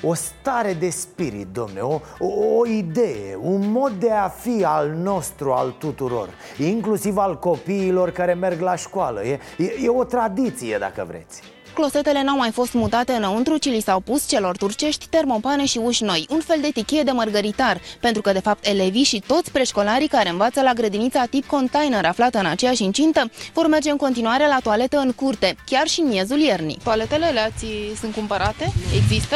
o 0.02 0.14
stare 0.14 0.74
de 0.74 0.90
spirit, 0.90 1.48
domne 1.48 1.80
o, 1.80 2.00
o, 2.20 2.28
o 2.58 2.66
idee, 2.66 3.38
un 3.42 3.72
mod 3.72 3.92
de 3.92 4.12
a 4.12 4.28
fi 4.28 4.64
al 4.64 4.90
nostru, 4.90 5.52
al 5.52 5.76
tuturor 5.80 6.30
Inclusiv 6.58 7.18
al 7.18 7.40
copiilor 7.40 8.10
care 8.10 8.34
merg 8.34 8.60
la 8.60 8.76
școală. 8.76 9.24
E, 9.24 9.40
e, 9.58 9.74
e 9.84 9.90
o 9.90 10.04
tradiție, 10.04 10.78
dacă 10.78 11.06
vreți 11.08 11.42
Closetele 11.74 12.24
n-au 12.24 12.38
mai 12.38 12.52
fost 12.52 12.74
mutate 12.74 13.12
înăuntru, 13.12 13.58
ci 13.58 13.66
li 13.66 13.80
s-au 13.80 14.00
pus 14.00 14.28
celor 14.28 14.58
turcești 14.58 15.08
termopane 15.08 15.66
și 15.66 15.78
uși 15.78 16.04
noi, 16.04 16.26
un 16.30 16.40
fel 16.40 16.58
de 16.62 16.70
tichie 16.74 17.04
de 17.04 17.12
mărgăritar, 17.12 17.82
pentru 18.00 18.22
că, 18.22 18.32
de 18.32 18.40
fapt, 18.40 18.66
elevii 18.66 19.04
și 19.04 19.24
toți 19.28 19.52
preșcolarii 19.52 20.08
care 20.08 20.30
învață 20.30 20.62
la 20.62 20.74
grădinița 20.74 21.26
tip 21.26 21.46
container 21.46 22.06
aflată 22.06 22.40
în 22.40 22.46
aceeași 22.46 22.84
incintă 22.84 23.30
vor 23.54 23.68
merge 23.68 23.90
în 23.90 23.98
continuare 23.98 24.48
la 24.48 24.58
toaletă 24.64 24.98
în 24.98 25.12
curte, 25.12 25.56
chiar 25.66 25.88
și 25.88 26.00
în 26.00 26.08
miezul 26.08 26.40
iernii. 26.40 26.80
Toaletele 26.84 27.28
leații 27.28 27.96
sunt 28.00 28.14
cumpărate? 28.14 28.72
Există? 28.96 29.36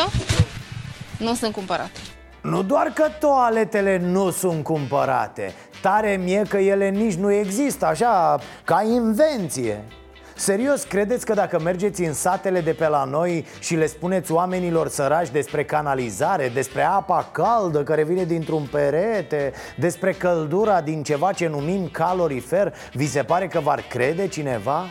Nu 1.18 1.34
sunt 1.34 1.54
cumpărate. 1.54 2.00
Nu 2.42 2.64
doar 2.64 2.94
că 2.94 3.04
toaletele 3.20 3.98
nu 3.98 4.32
sunt 4.32 4.64
cumpărate 4.64 5.54
Tare 5.82 6.20
mie 6.24 6.42
că 6.50 6.58
ele 6.58 6.90
nici 6.90 7.14
nu 7.14 7.32
există, 7.32 7.86
așa, 7.86 8.40
ca 8.64 8.84
invenție 8.94 9.84
Serios, 10.40 10.84
credeți 10.84 11.26
că 11.26 11.34
dacă 11.34 11.60
mergeți 11.60 12.04
în 12.04 12.14
satele 12.14 12.62
de 12.62 12.74
pe 12.74 12.88
la 12.88 13.04
noi 13.04 13.46
și 13.60 13.76
le 13.76 13.86
spuneți 13.86 14.32
oamenilor 14.32 14.88
săraci 14.88 15.30
despre 15.30 15.64
canalizare, 15.64 16.50
despre 16.54 16.82
apa 16.82 17.30
caldă 17.32 17.84
care 17.84 18.04
vine 18.04 18.24
dintr-un 18.24 18.68
perete, 18.72 19.54
despre 19.76 20.12
căldura 20.12 20.82
din 20.82 21.04
ceva 21.04 21.32
ce 21.32 21.48
numim 21.48 21.88
calorifer, 21.92 22.74
vi 22.94 23.08
se 23.08 23.24
pare 23.24 23.48
că 23.48 23.60
v-ar 23.60 23.82
crede 23.90 24.28
cineva? 24.28 24.86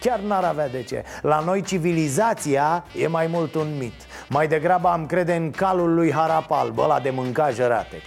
Chiar 0.00 0.18
n-ar 0.18 0.44
avea 0.44 0.68
de 0.68 0.82
ce. 0.82 1.04
La 1.20 1.40
noi 1.40 1.62
civilizația 1.62 2.84
e 2.98 3.06
mai 3.06 3.26
mult 3.26 3.54
un 3.54 3.76
mit. 3.78 4.00
Mai 4.28 4.48
degrabă 4.48 4.88
am 4.88 5.06
crede 5.06 5.34
în 5.34 5.50
calul 5.50 5.94
lui 5.94 6.12
Harapal, 6.12 6.74
ăla 6.78 7.00
de 7.00 7.10
mânca 7.10 7.50
jăratec 7.50 8.02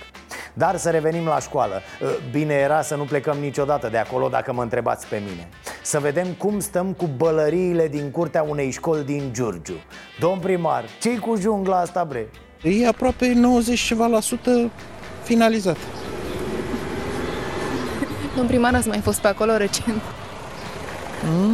dar 0.57 0.77
să 0.77 0.89
revenim 0.89 1.25
la 1.25 1.39
școală 1.39 1.81
ă, 2.03 2.07
Bine 2.31 2.53
era 2.53 2.81
să 2.81 2.95
nu 2.95 3.03
plecăm 3.03 3.37
niciodată 3.37 3.87
de 3.87 3.97
acolo 3.97 4.27
dacă 4.27 4.53
mă 4.53 4.61
întrebați 4.61 5.07
pe 5.07 5.21
mine 5.27 5.49
Să 5.81 5.99
vedem 5.99 6.27
cum 6.27 6.59
stăm 6.59 6.93
cu 6.93 7.09
bălăriile 7.17 7.87
din 7.87 8.11
curtea 8.11 8.41
unei 8.41 8.71
școli 8.71 9.03
din 9.03 9.29
Giurgiu 9.33 9.75
Domn 10.19 10.39
primar, 10.39 10.83
ce 11.01 11.17
cu 11.17 11.35
jungla 11.35 11.79
asta, 11.79 12.03
bre? 12.03 12.29
E 12.61 12.87
aproape 12.87 13.33
90 13.33 13.79
ceva 13.79 14.05
la 14.05 14.19
sută 14.19 14.69
finalizat 15.23 15.77
Domn 18.35 18.47
primar, 18.47 18.75
ați 18.75 18.87
mai 18.87 18.99
fost 18.99 19.19
pe 19.19 19.27
acolo 19.27 19.57
recent? 19.57 20.01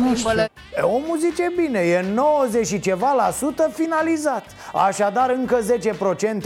Nu 0.04 0.16
știu. 0.16 0.40
E, 0.40 0.82
omul 0.82 1.18
zice 1.20 1.52
bine, 1.56 1.80
e 1.80 2.06
90 2.14 2.68
și 2.68 2.80
ceva 2.80 3.14
la 3.14 3.32
sută 3.32 3.72
finalizat 3.74 4.46
Așadar 4.74 5.30
încă 5.30 5.60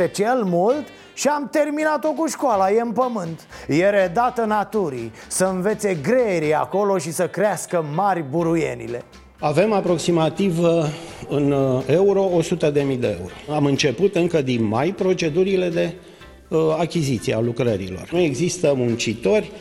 10% 0.08 0.12
cel 0.12 0.44
mult 0.44 0.88
și 1.16 1.28
am 1.28 1.50
terminat-o 1.52 2.12
cu 2.12 2.28
școala, 2.28 2.72
e 2.72 2.82
în 2.82 2.92
pământ 2.92 3.48
E 3.68 3.90
redată 3.90 4.42
naturii 4.42 5.12
Să 5.28 5.46
învețe 5.46 5.94
greierii 5.94 6.54
acolo 6.54 6.98
și 6.98 7.12
să 7.12 7.28
crească 7.28 7.86
mari 7.96 8.26
buruienile 8.30 9.04
avem 9.40 9.72
aproximativ 9.74 10.60
uh, 10.60 10.86
în 11.30 11.52
uh, 11.52 11.84
euro 11.88 12.30
100.000 12.42 12.50
de 12.72 13.18
euro. 13.20 13.34
Am 13.56 13.66
început 13.66 14.16
încă 14.16 14.42
din 14.42 14.64
mai 14.64 14.90
procedurile 14.90 15.70
de 15.70 15.94
uh, 16.48 16.60
achiziție 16.80 17.36
a 17.36 17.40
lucrărilor. 17.40 18.10
Nu 18.12 18.20
există 18.20 18.74
muncitori 18.76 19.52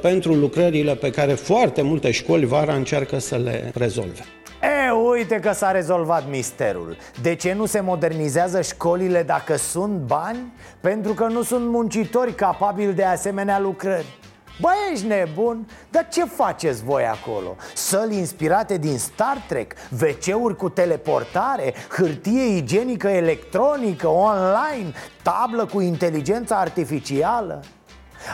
pentru 0.00 0.34
lucrările 0.34 0.94
pe 0.94 1.10
care 1.10 1.32
foarte 1.32 1.82
multe 1.82 2.10
școli 2.10 2.46
vara 2.46 2.74
încearcă 2.74 3.18
să 3.18 3.36
le 3.36 3.72
rezolve. 3.74 4.24
E, 4.62 4.90
uite 4.90 5.40
că 5.40 5.52
s-a 5.52 5.70
rezolvat 5.70 6.28
misterul 6.28 6.96
De 7.22 7.34
ce 7.34 7.52
nu 7.52 7.66
se 7.66 7.80
modernizează 7.80 8.60
școlile 8.60 9.22
dacă 9.22 9.56
sunt 9.56 9.98
bani? 9.98 10.52
Pentru 10.80 11.14
că 11.14 11.26
nu 11.26 11.42
sunt 11.42 11.68
muncitori 11.68 12.34
capabili 12.34 12.92
de 12.92 13.04
asemenea 13.04 13.60
lucrări 13.60 14.18
Bă, 14.60 14.68
ești 14.92 15.06
nebun? 15.06 15.66
Dar 15.90 16.08
ce 16.08 16.24
faceți 16.24 16.84
voi 16.84 17.04
acolo? 17.04 17.56
Săli 17.74 18.16
inspirate 18.16 18.76
din 18.76 18.98
Star 18.98 19.44
Trek? 19.48 19.72
WC-uri 20.00 20.56
cu 20.56 20.68
teleportare? 20.68 21.74
Hârtie 21.88 22.56
igienică 22.56 23.08
electronică, 23.08 24.08
online? 24.08 24.92
Tablă 25.22 25.66
cu 25.66 25.80
inteligență 25.80 26.54
artificială? 26.54 27.62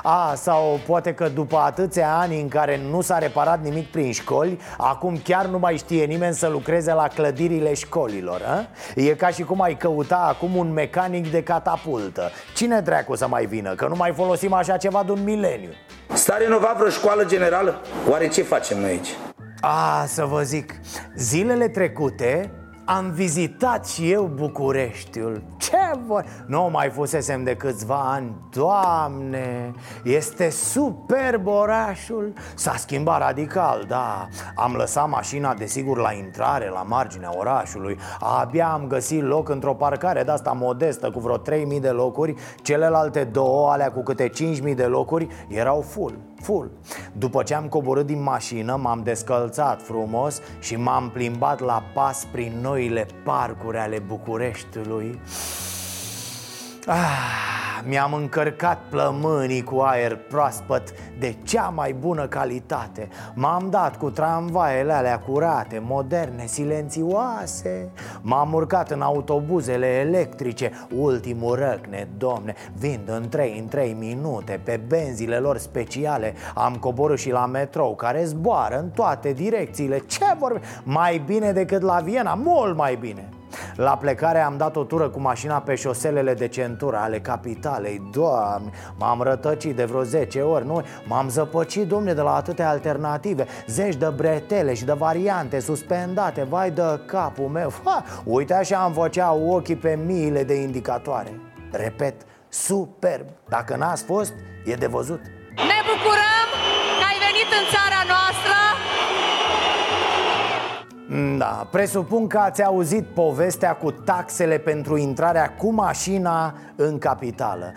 A, 0.03 0.35
sau 0.37 0.81
poate 0.87 1.15
că 1.15 1.29
după 1.29 1.57
atâția 1.57 2.17
ani 2.17 2.41
în 2.41 2.49
care 2.49 2.81
nu 2.91 3.01
s-a 3.01 3.19
reparat 3.19 3.63
nimic 3.63 3.91
prin 3.91 4.13
școli 4.13 4.61
Acum 4.79 5.21
chiar 5.25 5.47
nu 5.47 5.59
mai 5.59 5.77
știe 5.77 6.05
nimeni 6.05 6.35
să 6.35 6.49
lucreze 6.49 6.93
la 6.93 7.09
clădirile 7.09 7.75
școlilor 7.75 8.41
a? 8.47 8.67
E 8.95 9.15
ca 9.15 9.29
și 9.29 9.43
cum 9.43 9.61
ai 9.61 9.77
căuta 9.77 10.27
acum 10.29 10.57
un 10.57 10.73
mecanic 10.73 11.31
de 11.31 11.43
catapultă 11.43 12.31
Cine 12.55 12.81
dracu 12.81 13.17
să 13.17 13.29
mai 13.29 13.47
vină? 13.47 13.75
Că 13.75 13.87
nu 13.87 13.95
mai 13.97 14.13
folosim 14.13 14.53
așa 14.53 14.77
ceva 14.77 15.03
de 15.03 15.13
un 15.13 15.25
mileniu 15.25 15.71
S-a 16.13 16.37
renovat 16.37 16.77
vreo 16.77 16.91
școală 16.91 17.25
generală? 17.25 17.81
Oare 18.09 18.29
ce 18.29 18.43
facem 18.43 18.79
noi 18.81 18.91
aici? 18.91 19.09
A, 19.61 20.05
să 20.07 20.25
vă 20.25 20.43
zic, 20.43 20.75
zilele 21.17 21.69
trecute 21.69 22.51
am 22.85 23.11
vizitat 23.11 23.87
și 23.87 24.11
eu 24.11 24.25
Bucureștiul. 24.35 25.43
Ce 25.57 25.77
voi? 26.07 26.23
Nu 26.47 26.69
mai 26.73 26.91
fusesem 26.91 27.45
de 27.45 27.57
câțiva 27.57 28.01
ani. 28.13 28.35
Doamne, 28.51 29.73
este 30.05 30.51
superb 30.51 31.47
orașul. 31.47 32.33
S-a 32.55 32.75
schimbat 32.77 33.19
radical, 33.19 33.85
da. 33.89 34.29
Am 34.55 34.75
lăsat 34.75 35.09
mașina, 35.09 35.55
desigur, 35.55 35.99
la 35.99 36.13
intrare, 36.13 36.69
la 36.69 36.83
marginea 36.83 37.37
orașului. 37.37 37.99
Abia 38.21 38.69
am 38.69 38.87
găsit 38.87 39.23
loc 39.23 39.49
într-o 39.49 39.75
parcare 39.75 40.23
de-asta 40.23 40.53
modestă 40.53 41.11
Cu 41.11 41.21
vreo 41.21 41.37
3000 41.37 41.81
de 41.81 41.91
locuri. 41.91 42.35
Celelalte 42.63 43.25
două, 43.25 43.71
alea 43.71 43.93
cu 43.93 44.03
câte 44.03 44.29
5000 44.29 44.75
de 44.75 44.85
locuri, 44.85 45.29
erau 45.49 45.81
full 45.81 46.19
full. 46.45 46.71
După 47.13 47.43
ce 47.43 47.55
am 47.55 47.69
coborât 47.69 48.07
din 48.07 48.23
mașină, 48.23 48.77
m-am 48.77 49.03
descălțat 49.03 49.83
frumos 49.83 50.41
Și 50.61 50.77
m-am 50.77 51.11
plimbat 51.11 51.61
la 51.61 51.83
pas 51.95 52.27
prin 52.33 52.53
noile 52.63 53.07
parcuri 53.25 53.79
ale 53.79 53.99
Bucureștiului 53.99 55.21
Ah, 56.87 57.83
mi-am 57.87 58.13
încărcat 58.13 58.79
plămânii 58.91 59.63
cu 59.63 59.79
aer 59.79 60.17
proaspăt 60.17 60.93
de 61.19 61.37
cea 61.43 61.73
mai 61.75 61.93
bună 61.93 62.27
calitate. 62.27 63.09
M-am 63.35 63.71
dat 63.71 63.97
cu 63.97 64.11
tramvaiele 64.11 64.93
alea 64.93 65.19
curate, 65.19 65.83
moderne, 65.85 66.47
silențioase. 66.47 67.91
M-am 68.23 68.53
urcat 68.53 68.91
în 68.91 69.01
autobuzele 69.01 69.87
electrice, 69.87 70.71
ultimul 70.97 71.55
răcne, 71.55 72.09
domne 72.17 72.55
Vind 72.79 73.09
în 73.09 73.29
3 73.29 73.59
în 73.59 73.69
3 73.69 73.97
minute, 73.99 74.61
pe 74.65 74.81
benzile 74.89 75.37
lor 75.37 75.59
speciale. 75.59 76.35
Am 76.55 76.75
coborât 76.75 77.19
și 77.19 77.31
la 77.31 77.47
metrou, 77.47 77.95
care 77.95 78.25
zboară 78.25 78.79
în 78.79 78.91
toate 78.91 79.33
direcțiile. 79.33 79.99
Ce 79.99 80.25
vorbe? 80.39 80.61
Mai 80.83 81.23
bine 81.27 81.53
decât 81.53 81.83
la 81.83 82.01
Viena, 82.01 82.35
mult 82.35 82.77
mai 82.77 82.97
bine 82.97 83.29
la 83.77 83.97
plecare 83.97 84.41
am 84.41 84.57
dat 84.57 84.77
o 84.77 84.85
tură 84.85 85.09
cu 85.09 85.21
mașina 85.21 85.61
pe 85.61 85.75
șoselele 85.75 86.35
de 86.35 86.49
centură 86.49 86.97
ale 86.97 87.21
capitalei. 87.21 88.11
Doamne, 88.13 88.71
m-am 88.99 89.23
rătăcit 89.23 89.77
de 89.77 89.85
vreo 89.85 90.03
10 90.03 90.41
ori 90.41 90.67
nu? 90.67 90.83
M-am 91.05 91.29
zăpăcit, 91.29 91.89
domne, 91.89 92.13
de 92.13 92.21
la 92.21 92.35
atâtea 92.35 92.69
alternative. 92.69 93.47
Zeci 93.67 93.95
de 93.95 94.13
bretele 94.17 94.75
și 94.75 94.85
de 94.85 94.93
variante 94.93 95.61
suspendate. 95.61 96.47
Vai 96.49 96.71
de 96.71 97.01
capul 97.07 97.49
meu. 97.49 97.73
Ha, 97.85 98.05
Uite 98.25 98.55
așa 98.55 98.79
am 98.79 98.93
făcea 98.93 99.33
ochii 99.33 99.77
pe 99.77 99.99
miile 100.07 100.45
de 100.45 100.55
indicatoare. 100.55 101.41
Repet, 101.71 102.15
superb. 102.49 103.27
Dacă 103.49 103.77
n-ați 103.77 104.05
fost, 104.05 104.33
e 104.65 104.75
de 104.75 104.87
văzut. 104.87 105.21
Ne 105.71 105.81
bucurăm 105.91 106.49
că 106.99 107.05
ai 107.11 107.19
venit 107.27 107.51
în 107.59 107.65
țara 107.75 108.01
noastră 108.13 108.64
da, 111.39 111.69
presupun 111.71 112.27
că 112.27 112.39
ați 112.39 112.63
auzit 112.63 113.05
povestea 113.05 113.77
cu 113.77 113.91
taxele 113.91 114.59
pentru 114.59 114.97
intrarea 114.97 115.55
cu 115.55 115.73
mașina 115.73 116.55
în 116.77 116.99
capitală. 116.99 117.73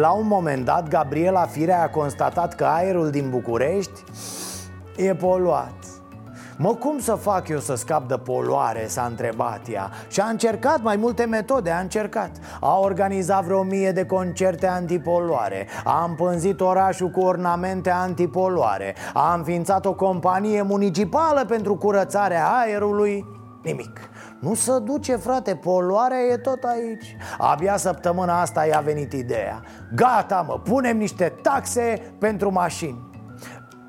La 0.00 0.10
un 0.10 0.26
moment 0.26 0.64
dat, 0.64 0.88
Gabriela 0.88 1.46
Firea 1.46 1.82
a 1.82 1.88
constatat 1.88 2.54
că 2.54 2.64
aerul 2.64 3.10
din 3.10 3.30
București 3.30 4.02
e 4.96 5.14
poluat 5.14 5.91
Mă, 6.56 6.74
cum 6.74 6.98
să 6.98 7.14
fac 7.14 7.48
eu 7.48 7.58
să 7.58 7.74
scap 7.74 8.08
de 8.08 8.16
poluare, 8.16 8.86
s-a 8.86 9.06
întrebat 9.08 9.60
ea. 9.68 9.90
Și 10.08 10.20
a 10.20 10.26
încercat 10.26 10.82
mai 10.82 10.96
multe 10.96 11.24
metode, 11.24 11.70
a 11.70 11.78
încercat. 11.78 12.30
A 12.60 12.78
organizat 12.78 13.44
vreo 13.44 13.62
mie 13.62 13.92
de 13.92 14.06
concerte 14.06 14.66
antipoluare. 14.66 15.66
A 15.84 16.04
împânzit 16.08 16.60
orașul 16.60 17.08
cu 17.08 17.20
ornamente 17.20 17.90
antipoluare. 17.90 18.94
A 19.12 19.34
înființat 19.34 19.84
o 19.86 19.94
companie 19.94 20.62
municipală 20.62 21.44
pentru 21.44 21.76
curățarea 21.76 22.46
aerului. 22.48 23.26
Nimic. 23.62 24.00
Nu 24.40 24.54
se 24.54 24.78
duce, 24.78 25.16
frate, 25.16 25.54
poluarea 25.54 26.18
e 26.18 26.36
tot 26.36 26.62
aici. 26.62 27.16
Abia 27.38 27.76
săptămâna 27.76 28.40
asta 28.40 28.66
i-a 28.66 28.80
venit 28.84 29.12
ideea. 29.12 29.60
Gata, 29.94 30.44
mă, 30.48 30.60
punem 30.64 30.96
niște 30.96 31.32
taxe 31.42 32.14
pentru 32.18 32.52
mașini 32.52 33.11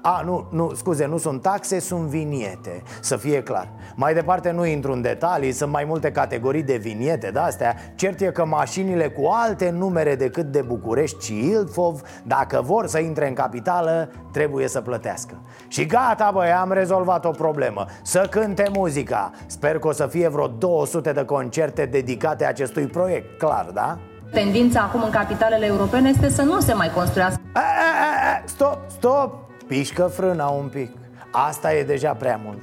a, 0.05 0.21
nu, 0.25 0.47
nu, 0.49 0.73
scuze, 0.73 1.05
nu 1.05 1.17
sunt 1.17 1.41
taxe, 1.41 1.79
sunt 1.79 2.01
viniete. 2.01 2.83
Să 2.99 3.17
fie 3.17 3.43
clar. 3.43 3.69
Mai 3.95 4.13
departe 4.13 4.51
nu 4.51 4.65
intru 4.65 4.91
în 4.91 5.01
detalii 5.01 5.51
Sunt 5.51 5.71
mai 5.71 5.83
multe 5.83 6.11
categorii 6.11 6.63
de 6.63 6.75
viniete 6.75 7.31
de-astea 7.31 7.75
Cert 7.95 8.21
e 8.21 8.25
că 8.25 8.45
mașinile 8.45 9.09
cu 9.09 9.29
alte 9.31 9.69
numere 9.69 10.15
decât 10.15 10.45
de 10.45 10.61
București 10.61 11.25
și 11.25 11.49
Ilfov 11.49 12.01
Dacă 12.23 12.61
vor 12.61 12.87
să 12.87 12.99
intre 12.99 13.27
în 13.27 13.33
capitală 13.33 14.09
Trebuie 14.31 14.67
să 14.67 14.81
plătească. 14.81 15.41
Și 15.67 15.85
gata, 15.85 16.31
băi, 16.33 16.51
am 16.51 16.71
rezolvat 16.71 17.25
o 17.25 17.29
problemă. 17.29 17.85
Să 18.01 18.27
cânte 18.29 18.69
muzica. 18.73 19.31
Sper 19.45 19.79
că 19.79 19.87
o 19.87 19.91
să 19.91 20.07
fie 20.07 20.27
vreo 20.27 20.47
200 20.47 21.11
de 21.11 21.25
concerte 21.25 21.85
dedicate 21.85 22.45
acestui 22.45 22.85
proiect. 22.85 23.37
Clar, 23.37 23.69
da? 23.73 23.97
Tendința 24.31 24.81
acum 24.81 25.03
în 25.03 25.09
capitalele 25.09 25.65
europene 25.65 26.09
este 26.09 26.29
să 26.29 26.41
nu 26.41 26.59
se 26.59 26.73
mai 26.73 26.91
construiască. 26.95 27.41
A, 27.53 27.59
a, 27.59 27.61
a, 27.61 28.41
Stop, 28.45 28.77
stop 28.87 29.43
Pișcă 29.73 30.03
frâna 30.03 30.47
un 30.47 30.67
pic. 30.67 30.91
Asta 31.31 31.73
e 31.73 31.83
deja 31.83 32.13
prea 32.13 32.39
mult. 32.43 32.61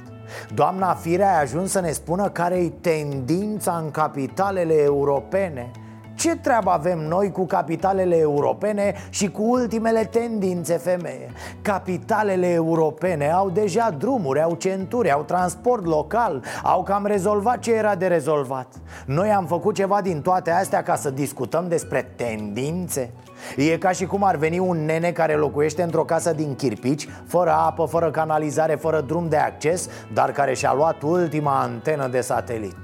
Doamna 0.53 0.93
Firea 0.93 1.35
a 1.35 1.39
ajuns 1.39 1.71
să 1.71 1.79
ne 1.79 1.91
spună 1.91 2.29
care 2.29 2.55
e 2.55 2.69
tendința 2.69 3.81
în 3.83 3.91
capitalele 3.91 4.73
europene 4.73 5.71
ce 6.15 6.35
treabă 6.35 6.69
avem 6.69 6.99
noi 6.99 7.31
cu 7.31 7.45
capitalele 7.45 8.17
europene 8.17 8.93
și 9.09 9.29
cu 9.29 9.43
ultimele 9.43 10.03
tendințe 10.03 10.77
femeie? 10.77 11.31
Capitalele 11.61 12.51
europene 12.51 13.31
au 13.31 13.49
deja 13.49 13.95
drumuri, 13.97 14.41
au 14.41 14.55
centuri, 14.55 15.11
au 15.11 15.23
transport 15.23 15.85
local 15.85 16.43
Au 16.63 16.83
cam 16.83 17.05
rezolvat 17.05 17.59
ce 17.59 17.73
era 17.73 17.95
de 17.95 18.07
rezolvat 18.07 18.67
Noi 19.05 19.29
am 19.29 19.45
făcut 19.45 19.75
ceva 19.75 20.01
din 20.01 20.21
toate 20.21 20.51
astea 20.51 20.83
ca 20.83 20.95
să 20.95 21.09
discutăm 21.09 21.67
despre 21.67 22.11
tendințe? 22.15 23.13
E 23.55 23.77
ca 23.77 23.91
și 23.91 24.05
cum 24.05 24.23
ar 24.23 24.35
veni 24.35 24.59
un 24.59 24.85
nene 24.85 25.11
care 25.11 25.33
locuiește 25.33 25.81
într-o 25.81 26.03
casă 26.03 26.33
din 26.33 26.55
chirpici 26.55 27.07
Fără 27.27 27.51
apă, 27.51 27.85
fără 27.85 28.11
canalizare, 28.11 28.75
fără 28.75 29.01
drum 29.01 29.29
de 29.29 29.37
acces 29.37 29.89
Dar 30.13 30.31
care 30.31 30.53
și-a 30.53 30.73
luat 30.73 31.01
ultima 31.01 31.61
antenă 31.61 32.07
de 32.07 32.21
satelit 32.21 32.75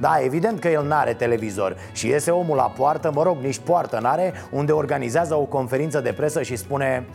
Da, 0.00 0.18
evident 0.22 0.60
că 0.60 0.68
el 0.68 0.86
n-are 0.86 1.12
televizor 1.12 1.76
Și 1.92 2.06
iese 2.06 2.30
omul 2.30 2.56
la 2.56 2.72
poartă, 2.76 3.10
mă 3.14 3.22
rog, 3.22 3.36
nici 3.42 3.58
poartă 3.58 3.98
n-are 4.02 4.32
Unde 4.50 4.72
organizează 4.72 5.34
o 5.34 5.44
conferință 5.44 6.00
de 6.00 6.12
presă 6.12 6.42
și 6.42 6.56
spune... 6.56 7.06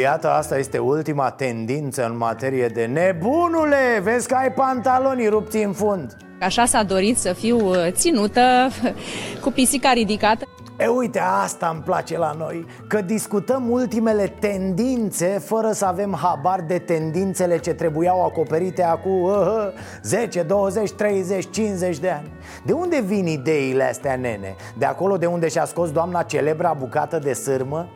Iată, 0.00 0.30
asta 0.30 0.58
este 0.58 0.78
ultima 0.78 1.30
tendință 1.30 2.06
în 2.06 2.16
materie 2.16 2.66
de 2.66 2.84
nebunule 2.84 4.00
Vezi 4.02 4.28
că 4.28 4.34
ai 4.34 4.52
pantalonii 4.52 5.28
rupți 5.28 5.56
în 5.56 5.72
fund. 5.72 6.16
Așa 6.40 6.64
s-a 6.64 6.82
dorit 6.82 7.18
să 7.18 7.32
fiu 7.32 7.68
uh, 7.68 7.76
ținută 7.90 8.68
cu 9.42 9.50
pisica 9.50 9.92
ridicată 9.92 10.44
E 10.82 10.86
uite, 10.86 11.18
asta 11.18 11.70
îmi 11.72 11.82
place 11.82 12.18
la 12.18 12.32
noi 12.38 12.66
Că 12.86 13.00
discutăm 13.00 13.70
ultimele 13.70 14.26
tendințe 14.40 15.26
Fără 15.26 15.72
să 15.72 15.84
avem 15.84 16.18
habar 16.22 16.60
de 16.60 16.78
tendințele 16.78 17.58
ce 17.58 17.74
trebuiau 17.74 18.24
acoperite 18.24 18.82
acum 18.84 19.22
uh, 19.22 19.68
10, 20.02 20.42
20, 20.42 20.90
30, 20.90 21.50
50 21.50 21.98
de 21.98 22.10
ani 22.10 22.32
De 22.64 22.72
unde 22.72 23.00
vin 23.00 23.26
ideile 23.26 23.84
astea, 23.84 24.16
nene? 24.16 24.54
De 24.78 24.84
acolo 24.84 25.16
de 25.16 25.26
unde 25.26 25.48
și-a 25.48 25.64
scos 25.64 25.90
doamna 25.90 26.22
celebra 26.22 26.72
bucată 26.78 27.18
de 27.18 27.32
sârmă? 27.32 27.88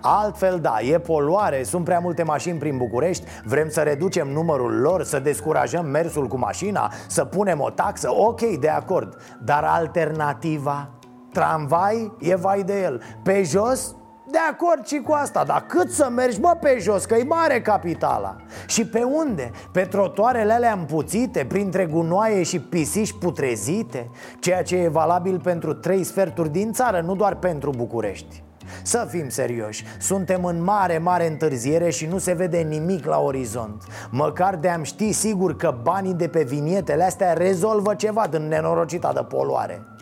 Altfel, 0.00 0.58
da, 0.60 0.76
e 0.80 0.98
poluare, 0.98 1.62
sunt 1.62 1.84
prea 1.84 1.98
multe 1.98 2.22
mașini 2.22 2.58
prin 2.58 2.76
București 2.76 3.24
Vrem 3.44 3.68
să 3.68 3.80
reducem 3.80 4.28
numărul 4.28 4.80
lor, 4.80 5.02
să 5.04 5.18
descurajăm 5.18 5.86
mersul 5.86 6.26
cu 6.26 6.38
mașina 6.38 6.92
Să 7.08 7.24
punem 7.24 7.60
o 7.60 7.70
taxă, 7.70 8.10
ok, 8.12 8.40
de 8.40 8.68
acord 8.68 9.16
Dar 9.44 9.64
alternativa? 9.64 10.90
Tramvai? 11.36 12.12
E 12.20 12.34
vai 12.34 12.62
de 12.62 12.82
el 12.82 13.02
Pe 13.22 13.42
jos? 13.42 13.94
De 14.30 14.38
acord 14.50 14.86
și 14.86 15.00
cu 15.00 15.12
asta, 15.12 15.44
dar 15.44 15.64
cât 15.66 15.90
să 15.90 16.08
mergi, 16.10 16.40
bă, 16.40 16.56
pe 16.60 16.76
jos, 16.80 17.04
că 17.04 17.14
e 17.14 17.24
mare 17.24 17.60
capitala 17.60 18.36
Și 18.66 18.86
pe 18.86 19.02
unde? 19.02 19.50
Pe 19.72 19.80
trotoarele 19.80 20.52
alea 20.52 20.72
împuțite, 20.72 21.44
printre 21.44 21.86
gunoaie 21.86 22.42
și 22.42 22.60
pisici 22.60 23.12
putrezite 23.12 24.10
Ceea 24.38 24.62
ce 24.62 24.76
e 24.76 24.88
valabil 24.88 25.40
pentru 25.40 25.74
trei 25.74 26.04
sferturi 26.04 26.50
din 26.50 26.72
țară, 26.72 27.00
nu 27.00 27.14
doar 27.14 27.34
pentru 27.34 27.70
București 27.76 28.44
să 28.82 29.06
fim 29.10 29.28
serioși, 29.28 29.84
suntem 29.98 30.44
în 30.44 30.62
mare, 30.62 30.98
mare 30.98 31.26
întârziere 31.26 31.90
și 31.90 32.06
nu 32.06 32.18
se 32.18 32.32
vede 32.32 32.58
nimic 32.58 33.04
la 33.04 33.20
orizont 33.20 33.82
Măcar 34.10 34.56
de 34.56 34.68
am 34.68 34.82
ști 34.82 35.12
sigur 35.12 35.56
că 35.56 35.78
banii 35.82 36.14
de 36.14 36.28
pe 36.28 36.42
vinietele 36.42 37.04
astea 37.04 37.32
rezolvă 37.32 37.94
ceva 37.94 38.26
din 38.30 38.48
nenorocita 38.48 39.12
de 39.12 39.22
poluare 39.22 39.95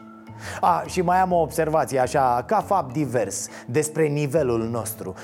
a, 0.61 0.83
și 0.87 1.01
mai 1.01 1.21
am 1.21 1.33
o 1.33 1.41
observație 1.41 1.99
așa, 1.99 2.45
ca 2.47 2.61
fapt 2.61 2.93
divers, 2.93 3.49
despre 3.67 4.07
nivelul 4.07 4.69
nostru. 4.71 5.15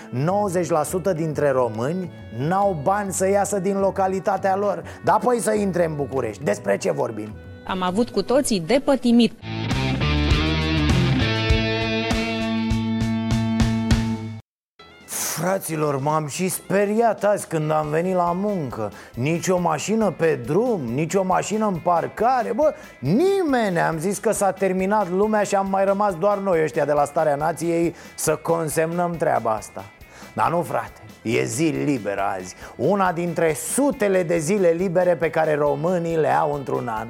90% 1.13 1.15
dintre 1.15 1.51
români 1.51 2.11
n-au 2.39 2.77
bani 2.83 3.13
să 3.13 3.29
iasă 3.29 3.59
din 3.59 3.79
localitatea 3.79 4.57
lor. 4.57 4.83
Dar 5.05 5.15
apoi 5.15 5.41
să 5.41 5.53
intre 5.53 5.85
în 5.85 5.97
București, 5.97 6.45
despre 6.45 6.77
ce 6.77 6.91
vorbim? 6.91 7.29
Am 7.67 7.83
avut 7.83 8.11
cu 8.11 8.23
toții 8.23 8.61
de 8.61 8.81
pătimit 8.85 9.33
Fraților, 15.41 16.01
m-am 16.01 16.27
și 16.27 16.49
speriat 16.49 17.25
azi 17.25 17.47
când 17.47 17.71
am 17.71 17.89
venit 17.89 18.15
la 18.15 18.33
muncă. 18.33 18.93
Nici 19.15 19.49
o 19.49 19.59
mașină 19.59 20.11
pe 20.11 20.41
drum, 20.47 20.81
nici 20.81 21.15
o 21.15 21.23
mașină 21.23 21.67
în 21.67 21.77
parcare. 21.77 22.53
Bă, 22.53 22.75
nimeni 22.99 23.81
Am 23.81 23.99
zis 23.99 24.19
că 24.19 24.33
s-a 24.33 24.51
terminat 24.51 25.11
lumea 25.11 25.43
și 25.43 25.55
am 25.55 25.67
mai 25.71 25.85
rămas 25.85 26.15
doar 26.15 26.39
noi 26.39 26.63
ăștia 26.63 26.85
de 26.85 26.93
la 26.93 27.05
Starea 27.05 27.35
Nației 27.35 27.95
Să 28.15 28.37
consemnăm 28.37 29.17
treaba 29.17 29.51
asta. 29.51 29.85
Dar 30.33 30.51
nu, 30.51 30.63
frate, 30.63 31.01
e 31.23 31.45
zi 31.45 31.65
liberă 31.85 32.23
azi. 32.37 32.55
Una 32.77 33.13
dintre 33.13 33.55
sutele 33.55 34.23
de 34.23 34.39
zile 34.39 34.69
libere 34.69 35.17
pe 35.17 35.31
care 35.31 35.55
românii 35.55 36.17
le 36.17 36.29
au 36.29 36.55
într-un 36.55 36.89
an. 36.89 37.09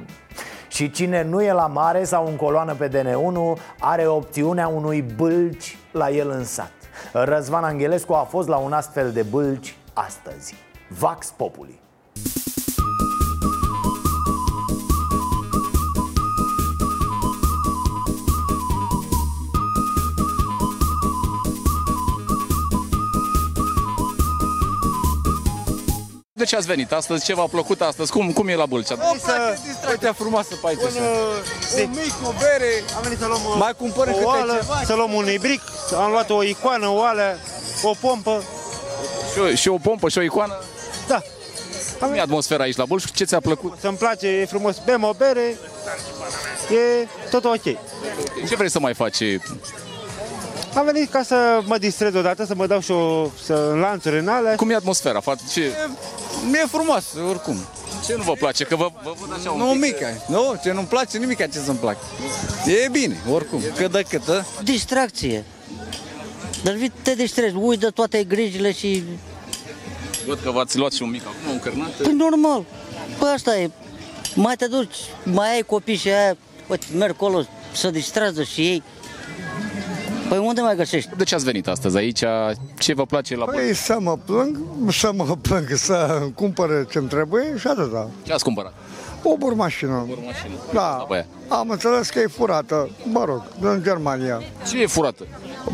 Și 0.67 0.91
cine 0.91 1.23
nu 1.23 1.43
e 1.43 1.51
la 1.51 1.67
mare 1.67 2.03
sau 2.03 2.27
în 2.27 2.35
coloană 2.35 2.73
pe 2.73 2.87
DN1 2.87 3.61
Are 3.79 4.07
opțiunea 4.07 4.67
unui 4.67 5.01
bâlci 5.01 5.77
la 5.91 6.09
el 6.09 6.29
în 6.29 6.43
sat 6.43 6.80
Răzvan 7.13 7.63
Angelescu 7.63 8.13
a 8.13 8.23
fost 8.23 8.47
la 8.47 8.57
un 8.57 8.73
astfel 8.73 9.11
de 9.11 9.23
bâlci 9.23 9.75
astăzi. 9.93 10.55
Vax 10.99 11.33
Populi 11.37 11.79
De 26.41 26.47
ce 26.47 26.55
ați 26.55 26.67
venit 26.67 26.91
astăzi? 26.91 27.25
Ce 27.25 27.33
v-a 27.33 27.45
plăcut 27.45 27.81
astăzi? 27.81 28.11
Cum, 28.11 28.31
cum 28.31 28.47
e 28.47 28.55
la 28.55 28.65
Bulcea? 28.65 28.95
Să... 29.23 29.57
Uite 29.89 30.11
frumoasă 30.15 30.55
pe 30.61 30.67
aici. 30.67 30.79
Un, 30.79 31.03
un 31.81 31.89
mic, 31.89 32.13
o 32.27 32.33
bere. 32.39 32.83
Am 32.95 33.01
venit 33.01 33.19
să 33.19 33.25
luăm 33.25 33.57
Mai 33.57 33.73
cumpărăm 33.77 34.13
o 34.13 34.25
oală, 34.25 34.57
ceva. 34.61 34.81
să 34.85 34.93
luăm 34.93 35.13
un 35.13 35.31
ibric. 35.31 35.61
Am 35.97 36.11
luat 36.11 36.29
o 36.29 36.43
icoană, 36.43 36.87
o 36.87 36.93
oală, 36.93 37.37
o 37.83 37.91
pompă. 37.99 38.43
Și 39.33 39.39
o, 39.39 39.55
și 39.55 39.67
o 39.67 39.77
pompă 39.77 40.09
și 40.09 40.17
o 40.17 40.21
icoană? 40.21 40.59
Da. 41.07 41.21
Cum 41.99 42.13
e 42.13 42.19
atmosfera 42.19 42.63
aici 42.63 42.75
la 42.75 42.85
Bulj? 42.85 43.03
Ce 43.11 43.23
ți-a 43.23 43.39
plăcut? 43.39 43.77
Să-mi 43.79 43.97
place, 43.97 44.27
e 44.27 44.45
frumos. 44.45 44.75
Bem 44.85 45.03
o 45.03 45.13
bere, 45.17 45.57
e 46.71 47.07
tot 47.29 47.45
ok. 47.45 47.63
Ce 48.47 48.55
vrei 48.55 48.69
să 48.69 48.79
mai 48.79 48.93
faci? 48.93 49.21
Am 50.73 50.85
venit 50.85 51.11
ca 51.11 51.23
să 51.23 51.59
mă 51.65 51.77
distrez 51.77 52.13
odată, 52.15 52.45
să 52.45 52.55
mă 52.55 52.67
dau 52.67 52.79
și 52.79 52.91
o, 52.91 53.27
să, 53.43 53.69
în 53.71 53.79
lanțuri 53.79 54.19
în 54.19 54.27
alea. 54.27 54.55
Cum 54.55 54.69
e 54.69 54.75
atmosfera? 54.75 55.21
Ce... 55.51 55.61
E, 55.61 55.71
e 56.53 56.67
frumos, 56.67 57.03
oricum. 57.29 57.55
Ce 58.05 58.15
nu 58.15 58.23
vă 58.23 58.33
place? 58.33 58.63
Că 58.63 58.75
vă, 58.75 58.91
vă 59.03 59.13
văd 59.19 59.33
așa 59.39 59.51
un 59.51 59.57
Nu, 59.59 59.71
pic... 59.71 59.81
mica. 59.81 60.07
Nu, 60.27 60.59
ce 60.63 60.71
nu-mi 60.71 60.87
place, 60.87 61.17
nimic 61.17 61.37
ce 61.37 61.59
să-mi 61.65 61.77
plac. 61.77 61.97
E 62.65 62.87
bine, 62.91 63.17
oricum, 63.31 63.61
cât 63.75 63.91
de 63.91 64.05
cât, 64.09 64.27
a? 64.29 64.45
Distracție. 64.63 65.45
Dar 66.63 66.73
vii, 66.73 66.91
te 67.01 67.15
distrezi, 67.15 67.55
uiți 67.55 67.81
de 67.81 67.87
toate 67.87 68.23
grijile 68.23 68.71
și... 68.71 69.03
Văd 70.25 70.39
că 70.43 70.51
v-ați 70.51 70.77
luat 70.77 70.91
și 70.91 71.01
un 71.01 71.09
mic 71.09 71.21
acum, 71.21 71.51
un 71.51 71.59
cărnat. 71.59 71.89
Păi 71.89 72.13
normal, 72.13 72.65
păi 73.17 73.29
asta 73.29 73.57
e. 73.57 73.69
Mai 74.35 74.55
te 74.55 74.67
duci, 74.67 74.95
mai 75.23 75.53
ai 75.53 75.61
copii 75.61 75.95
și 75.95 76.07
aia, 76.07 76.37
uite, 76.67 76.85
merg 76.95 77.11
acolo, 77.13 77.45
să 77.71 77.89
distrează 77.89 78.43
și 78.43 78.61
ei. 78.61 78.83
Păi 80.31 80.39
unde 80.39 80.61
mai 80.61 80.75
găsești? 80.75 81.09
De 81.17 81.23
ce 81.23 81.35
ați 81.35 81.43
venit 81.43 81.67
astăzi 81.67 81.97
aici? 81.97 82.23
Ce 82.77 82.93
vă 82.93 83.05
place 83.05 83.35
la 83.35 83.45
Păi 83.45 83.73
să 83.75 83.97
mă 83.99 84.17
plâng, 84.25 84.57
să 84.89 85.11
mă 85.15 85.37
plâng, 85.47 85.67
să 85.75 86.21
cumpăr 86.35 86.87
ce-mi 86.91 87.07
trebuie 87.07 87.57
și 87.57 87.67
atâta. 87.67 88.09
Ce 88.23 88.33
ați 88.33 88.43
cumpărat? 88.43 88.73
O 89.23 89.37
burmașină. 89.37 90.05
Burmașină. 90.07 90.53
Da, 90.73 91.07
am 91.47 91.69
înțeles 91.69 92.09
că 92.09 92.19
e 92.19 92.27
furată, 92.27 92.89
mă 93.03 93.23
rog, 93.25 93.43
în 93.59 93.83
Germania. 93.83 94.41
Ce 94.69 94.81
e 94.81 94.85
furată? 94.85 95.27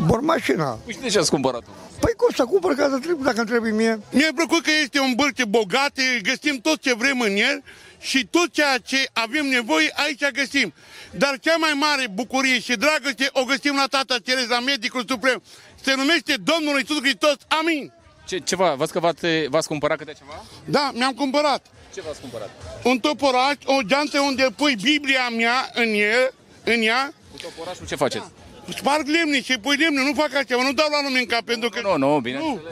Burmașina. 0.06 0.78
Păi 0.84 0.92
și 0.94 1.00
de 1.00 1.08
ce 1.08 1.18
ați 1.18 1.30
cumpărat-o? 1.30 1.70
Păi 2.00 2.12
cum 2.16 2.28
să 2.34 2.44
cumpăr 2.44 2.74
ca 2.74 2.88
să 2.90 2.98
trebuie, 2.98 3.24
dacă 3.24 3.38
îmi 3.38 3.48
trebuie 3.48 3.72
mie? 3.72 4.00
Mi-a 4.10 4.30
plăcut 4.34 4.62
că 4.62 4.70
este 4.82 5.00
un 5.00 5.12
bălce 5.16 5.44
bogat, 5.44 5.92
găsim 6.22 6.60
tot 6.62 6.80
ce 6.80 6.94
vrem 6.94 7.20
în 7.20 7.36
el 7.36 7.62
și 8.00 8.26
tot 8.26 8.52
ceea 8.52 8.78
ce 8.78 9.08
avem 9.12 9.46
nevoie 9.46 9.92
aici 9.94 10.30
găsim. 10.30 10.74
Dar 11.10 11.38
cea 11.40 11.56
mai 11.56 11.72
mare 11.72 12.08
bucurie 12.08 12.60
și 12.60 12.76
dragoste 12.76 13.28
o 13.32 13.44
găsim 13.44 13.74
la 13.76 13.86
Tata 13.86 14.16
Cerez, 14.24 14.48
la 14.48 14.60
Medicul 14.60 15.04
Suprem. 15.08 15.42
Se 15.82 15.94
numește 15.94 16.34
Domnul 16.36 16.78
Iisus 16.78 17.00
Hristos. 17.00 17.36
Amin! 17.48 17.92
Ce, 18.26 18.38
ceva, 18.38 18.74
v-ați 18.74 18.92
că 18.92 18.98
v-ați, 19.00 19.26
v-ați 19.48 19.68
cumpărat 19.68 19.98
câte 19.98 20.12
ceva? 20.18 20.44
Da, 20.64 20.90
mi-am 20.94 21.12
cumpărat. 21.12 21.66
Ce 21.94 22.00
v-ați 22.00 22.20
cumpărat? 22.20 22.50
Un 22.82 22.98
toporaș, 22.98 23.54
o 23.64 23.82
geantă 23.86 24.20
unde 24.20 24.46
pui 24.56 24.76
Biblia 24.82 25.28
mea 25.28 25.70
în, 25.74 25.88
el, 25.94 26.34
în 26.64 26.82
ea. 26.82 27.12
Cu 27.30 27.36
toporașul 27.36 27.86
ce 27.86 27.94
faceți? 27.94 28.24
Da. 28.24 28.72
Sparg 28.76 29.06
lemne 29.08 29.42
și 29.42 29.58
pui 29.58 29.76
lemne, 29.76 30.02
nu 30.02 30.12
fac 30.14 30.34
altceva, 30.34 30.62
nu 30.62 30.72
dau 30.72 30.88
la 30.90 31.02
lume 31.02 31.18
în 31.18 31.26
cap 31.26 31.40
pentru 31.40 31.68
că... 31.68 31.80
Nu, 31.80 31.96
nu, 31.96 32.20
bine 32.20 32.38
Nu, 32.38 32.54
cu, 32.54 32.62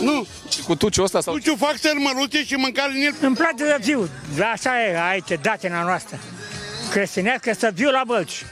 nu. 0.00 0.26
Și 0.48 0.62
cu 0.62 0.74
tuciul 0.74 1.04
ăsta 1.04 1.20
sau... 1.20 1.34
Tuciul 1.34 1.56
fac 1.56 1.76
sărmăluțe 1.78 2.44
și 2.44 2.54
mâncare 2.54 2.92
în 2.94 3.00
el. 3.02 3.14
Îmi 3.20 3.36
place 3.36 3.64
să 3.64 3.78
fiu, 3.80 4.08
așa 4.52 4.82
e 4.82 5.00
aici, 5.10 5.38
datina 5.42 5.82
noastră. 5.82 6.18
Creștinească 6.90 7.52
să 7.58 7.72
fiu 7.74 7.90
la 7.90 8.02
bălci. 8.06 8.44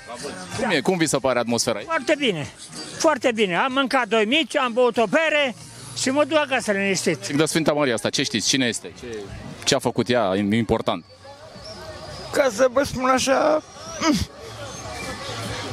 Cum 0.61 0.70
e? 0.70 0.81
Cum 0.81 0.97
vi 0.97 1.07
se 1.07 1.16
pare 1.18 1.39
atmosfera 1.39 1.77
aici? 1.79 1.87
Foarte 1.87 2.14
bine, 2.18 2.53
foarte 2.99 3.33
bine. 3.35 3.57
Am 3.57 3.72
mâncat 3.72 4.09
doi 4.09 4.24
mici, 4.24 4.57
am 4.57 4.72
băut 4.72 4.97
o 4.97 5.07
bere 5.07 5.55
și 6.01 6.11
mă 6.11 6.24
duc 6.24 6.39
acasă 6.39 6.72
liniștit. 6.72 7.29
De 7.29 7.45
Sfânta 7.45 7.72
Maria 7.72 7.95
asta, 7.95 8.11
ce 8.11 8.22
știți? 8.22 8.49
Cine 8.49 8.66
este? 8.66 8.93
Ce, 9.01 9.07
ce 9.64 9.74
a 9.74 9.79
făcut 9.79 10.09
ea 10.09 10.35
important? 10.51 11.05
Ca 12.33 12.49
să 12.53 12.68
vă 12.72 12.83
spun 12.83 13.05
așa, 13.05 13.62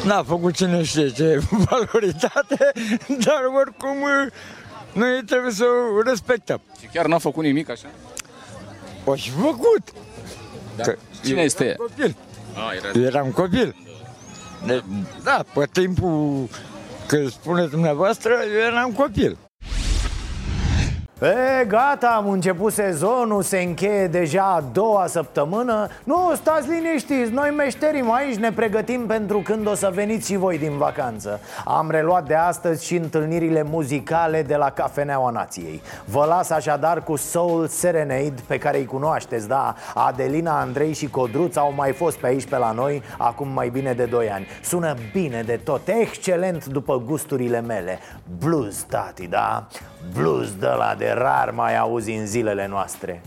n-a 0.03 0.23
făcut 0.23 0.55
cine 0.55 0.83
știe 0.83 1.09
ce 1.09 1.39
valoritate, 1.69 2.71
dar 3.07 3.41
oricum 3.59 3.97
noi 4.93 5.23
trebuie 5.25 5.51
să 5.51 5.65
o 5.97 6.01
respectăm. 6.01 6.61
Și 6.79 6.87
chiar 6.93 7.05
n-a 7.05 7.17
făcut 7.17 7.43
nimic 7.43 7.69
așa? 7.69 7.87
O 9.05 9.15
și 9.15 9.29
făcut. 9.29 9.93
Da. 10.75 10.83
Cine 11.23 11.41
este 11.41 11.65
ea? 11.65 11.75
Copil. 11.75 12.15
A, 12.55 12.73
era... 12.73 13.05
Eram 13.07 13.31
copil. 13.31 13.75
De, 14.65 14.83
da, 15.23 15.45
pe 15.53 15.67
timpul 15.71 16.47
când 17.07 17.31
spuneți 17.31 17.69
dumneavoastră, 17.69 18.33
eu 18.53 18.59
eram 18.59 18.91
copil. 18.91 19.37
E, 21.23 21.65
gata, 21.65 22.07
am 22.07 22.29
început 22.29 22.73
sezonul, 22.73 23.41
se 23.41 23.57
încheie 23.57 24.07
deja 24.07 24.41
a 24.41 24.63
doua 24.71 25.07
săptămână. 25.07 25.87
Nu, 26.03 26.31
stați 26.35 26.69
liniștiți, 26.69 27.31
noi 27.31 27.53
meșterim 27.57 28.11
aici, 28.11 28.35
ne 28.35 28.51
pregătim 28.51 29.05
pentru 29.05 29.39
când 29.39 29.67
o 29.67 29.73
să 29.73 29.91
veniți 29.93 30.27
și 30.27 30.37
voi 30.37 30.57
din 30.57 30.77
vacanță. 30.77 31.39
Am 31.65 31.91
reluat 31.91 32.27
de 32.27 32.35
astăzi 32.35 32.85
și 32.85 32.95
întâlnirile 32.95 33.63
muzicale 33.63 34.41
de 34.41 34.55
la 34.55 34.69
Cafeneaua 34.69 35.29
Nației. 35.29 35.81
Vă 36.05 36.25
las 36.25 36.49
așadar 36.49 37.03
cu 37.03 37.15
Soul 37.15 37.67
Serenade, 37.67 38.41
pe 38.47 38.57
care 38.57 38.77
îi 38.77 38.85
cunoașteți, 38.85 39.47
da? 39.47 39.75
Adelina, 39.93 40.59
Andrei 40.59 40.93
și 40.93 41.09
Codruț 41.09 41.55
au 41.55 41.73
mai 41.75 41.91
fost 41.91 42.17
pe 42.17 42.27
aici 42.27 42.45
pe 42.45 42.57
la 42.57 42.71
noi 42.71 43.01
acum 43.17 43.47
mai 43.47 43.69
bine 43.69 43.93
de 43.93 44.05
2 44.05 44.29
ani. 44.29 44.47
Sună 44.63 44.95
bine 45.11 45.41
de 45.45 45.59
tot, 45.63 45.81
excelent 45.87 46.65
după 46.65 47.03
gusturile 47.05 47.61
mele. 47.61 47.99
Blues, 48.39 48.83
tati, 48.83 49.27
da? 49.27 49.67
Blues 50.11 50.55
de 50.59 50.67
la 50.67 50.95
de 50.97 51.13
rar 51.17 51.51
mai 51.51 51.77
auzi 51.77 52.11
în 52.11 52.25
zilele 52.25 52.67
noastre. 52.67 53.21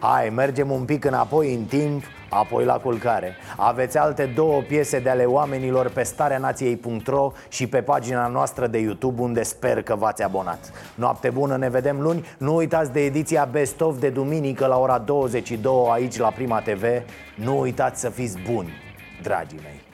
Hai, 0.00 0.28
mergem 0.28 0.70
un 0.70 0.84
pic 0.84 1.04
înapoi 1.04 1.54
în 1.54 1.64
timp, 1.64 2.04
apoi 2.30 2.64
la 2.64 2.74
culcare. 2.74 3.36
Aveți 3.56 3.98
alte 3.98 4.24
două 4.34 4.60
piese 4.60 4.98
de 4.98 5.10
ale 5.10 5.24
oamenilor 5.24 5.88
pe 5.88 6.02
stareanației.ro 6.02 7.32
și 7.48 7.66
pe 7.66 7.82
pagina 7.82 8.26
noastră 8.26 8.66
de 8.66 8.78
YouTube 8.78 9.22
unde 9.22 9.42
sper 9.42 9.82
că 9.82 9.94
v-ați 9.94 10.22
abonat. 10.22 10.72
Noapte 10.94 11.30
bună, 11.30 11.56
ne 11.56 11.68
vedem 11.68 12.00
luni. 12.00 12.26
Nu 12.38 12.54
uitați 12.54 12.92
de 12.92 13.04
ediția 13.04 13.48
Best 13.50 13.80
of 13.80 13.98
de 13.98 14.08
duminică 14.08 14.66
la 14.66 14.78
ora 14.78 14.98
22 14.98 15.86
aici 15.90 16.16
la 16.16 16.28
Prima 16.28 16.60
TV 16.60 16.84
Nu 17.34 17.60
uitați 17.60 18.00
să 18.00 18.08
fiți 18.08 18.38
buni, 18.52 18.72
dragii 19.22 19.60
mei 19.62 19.86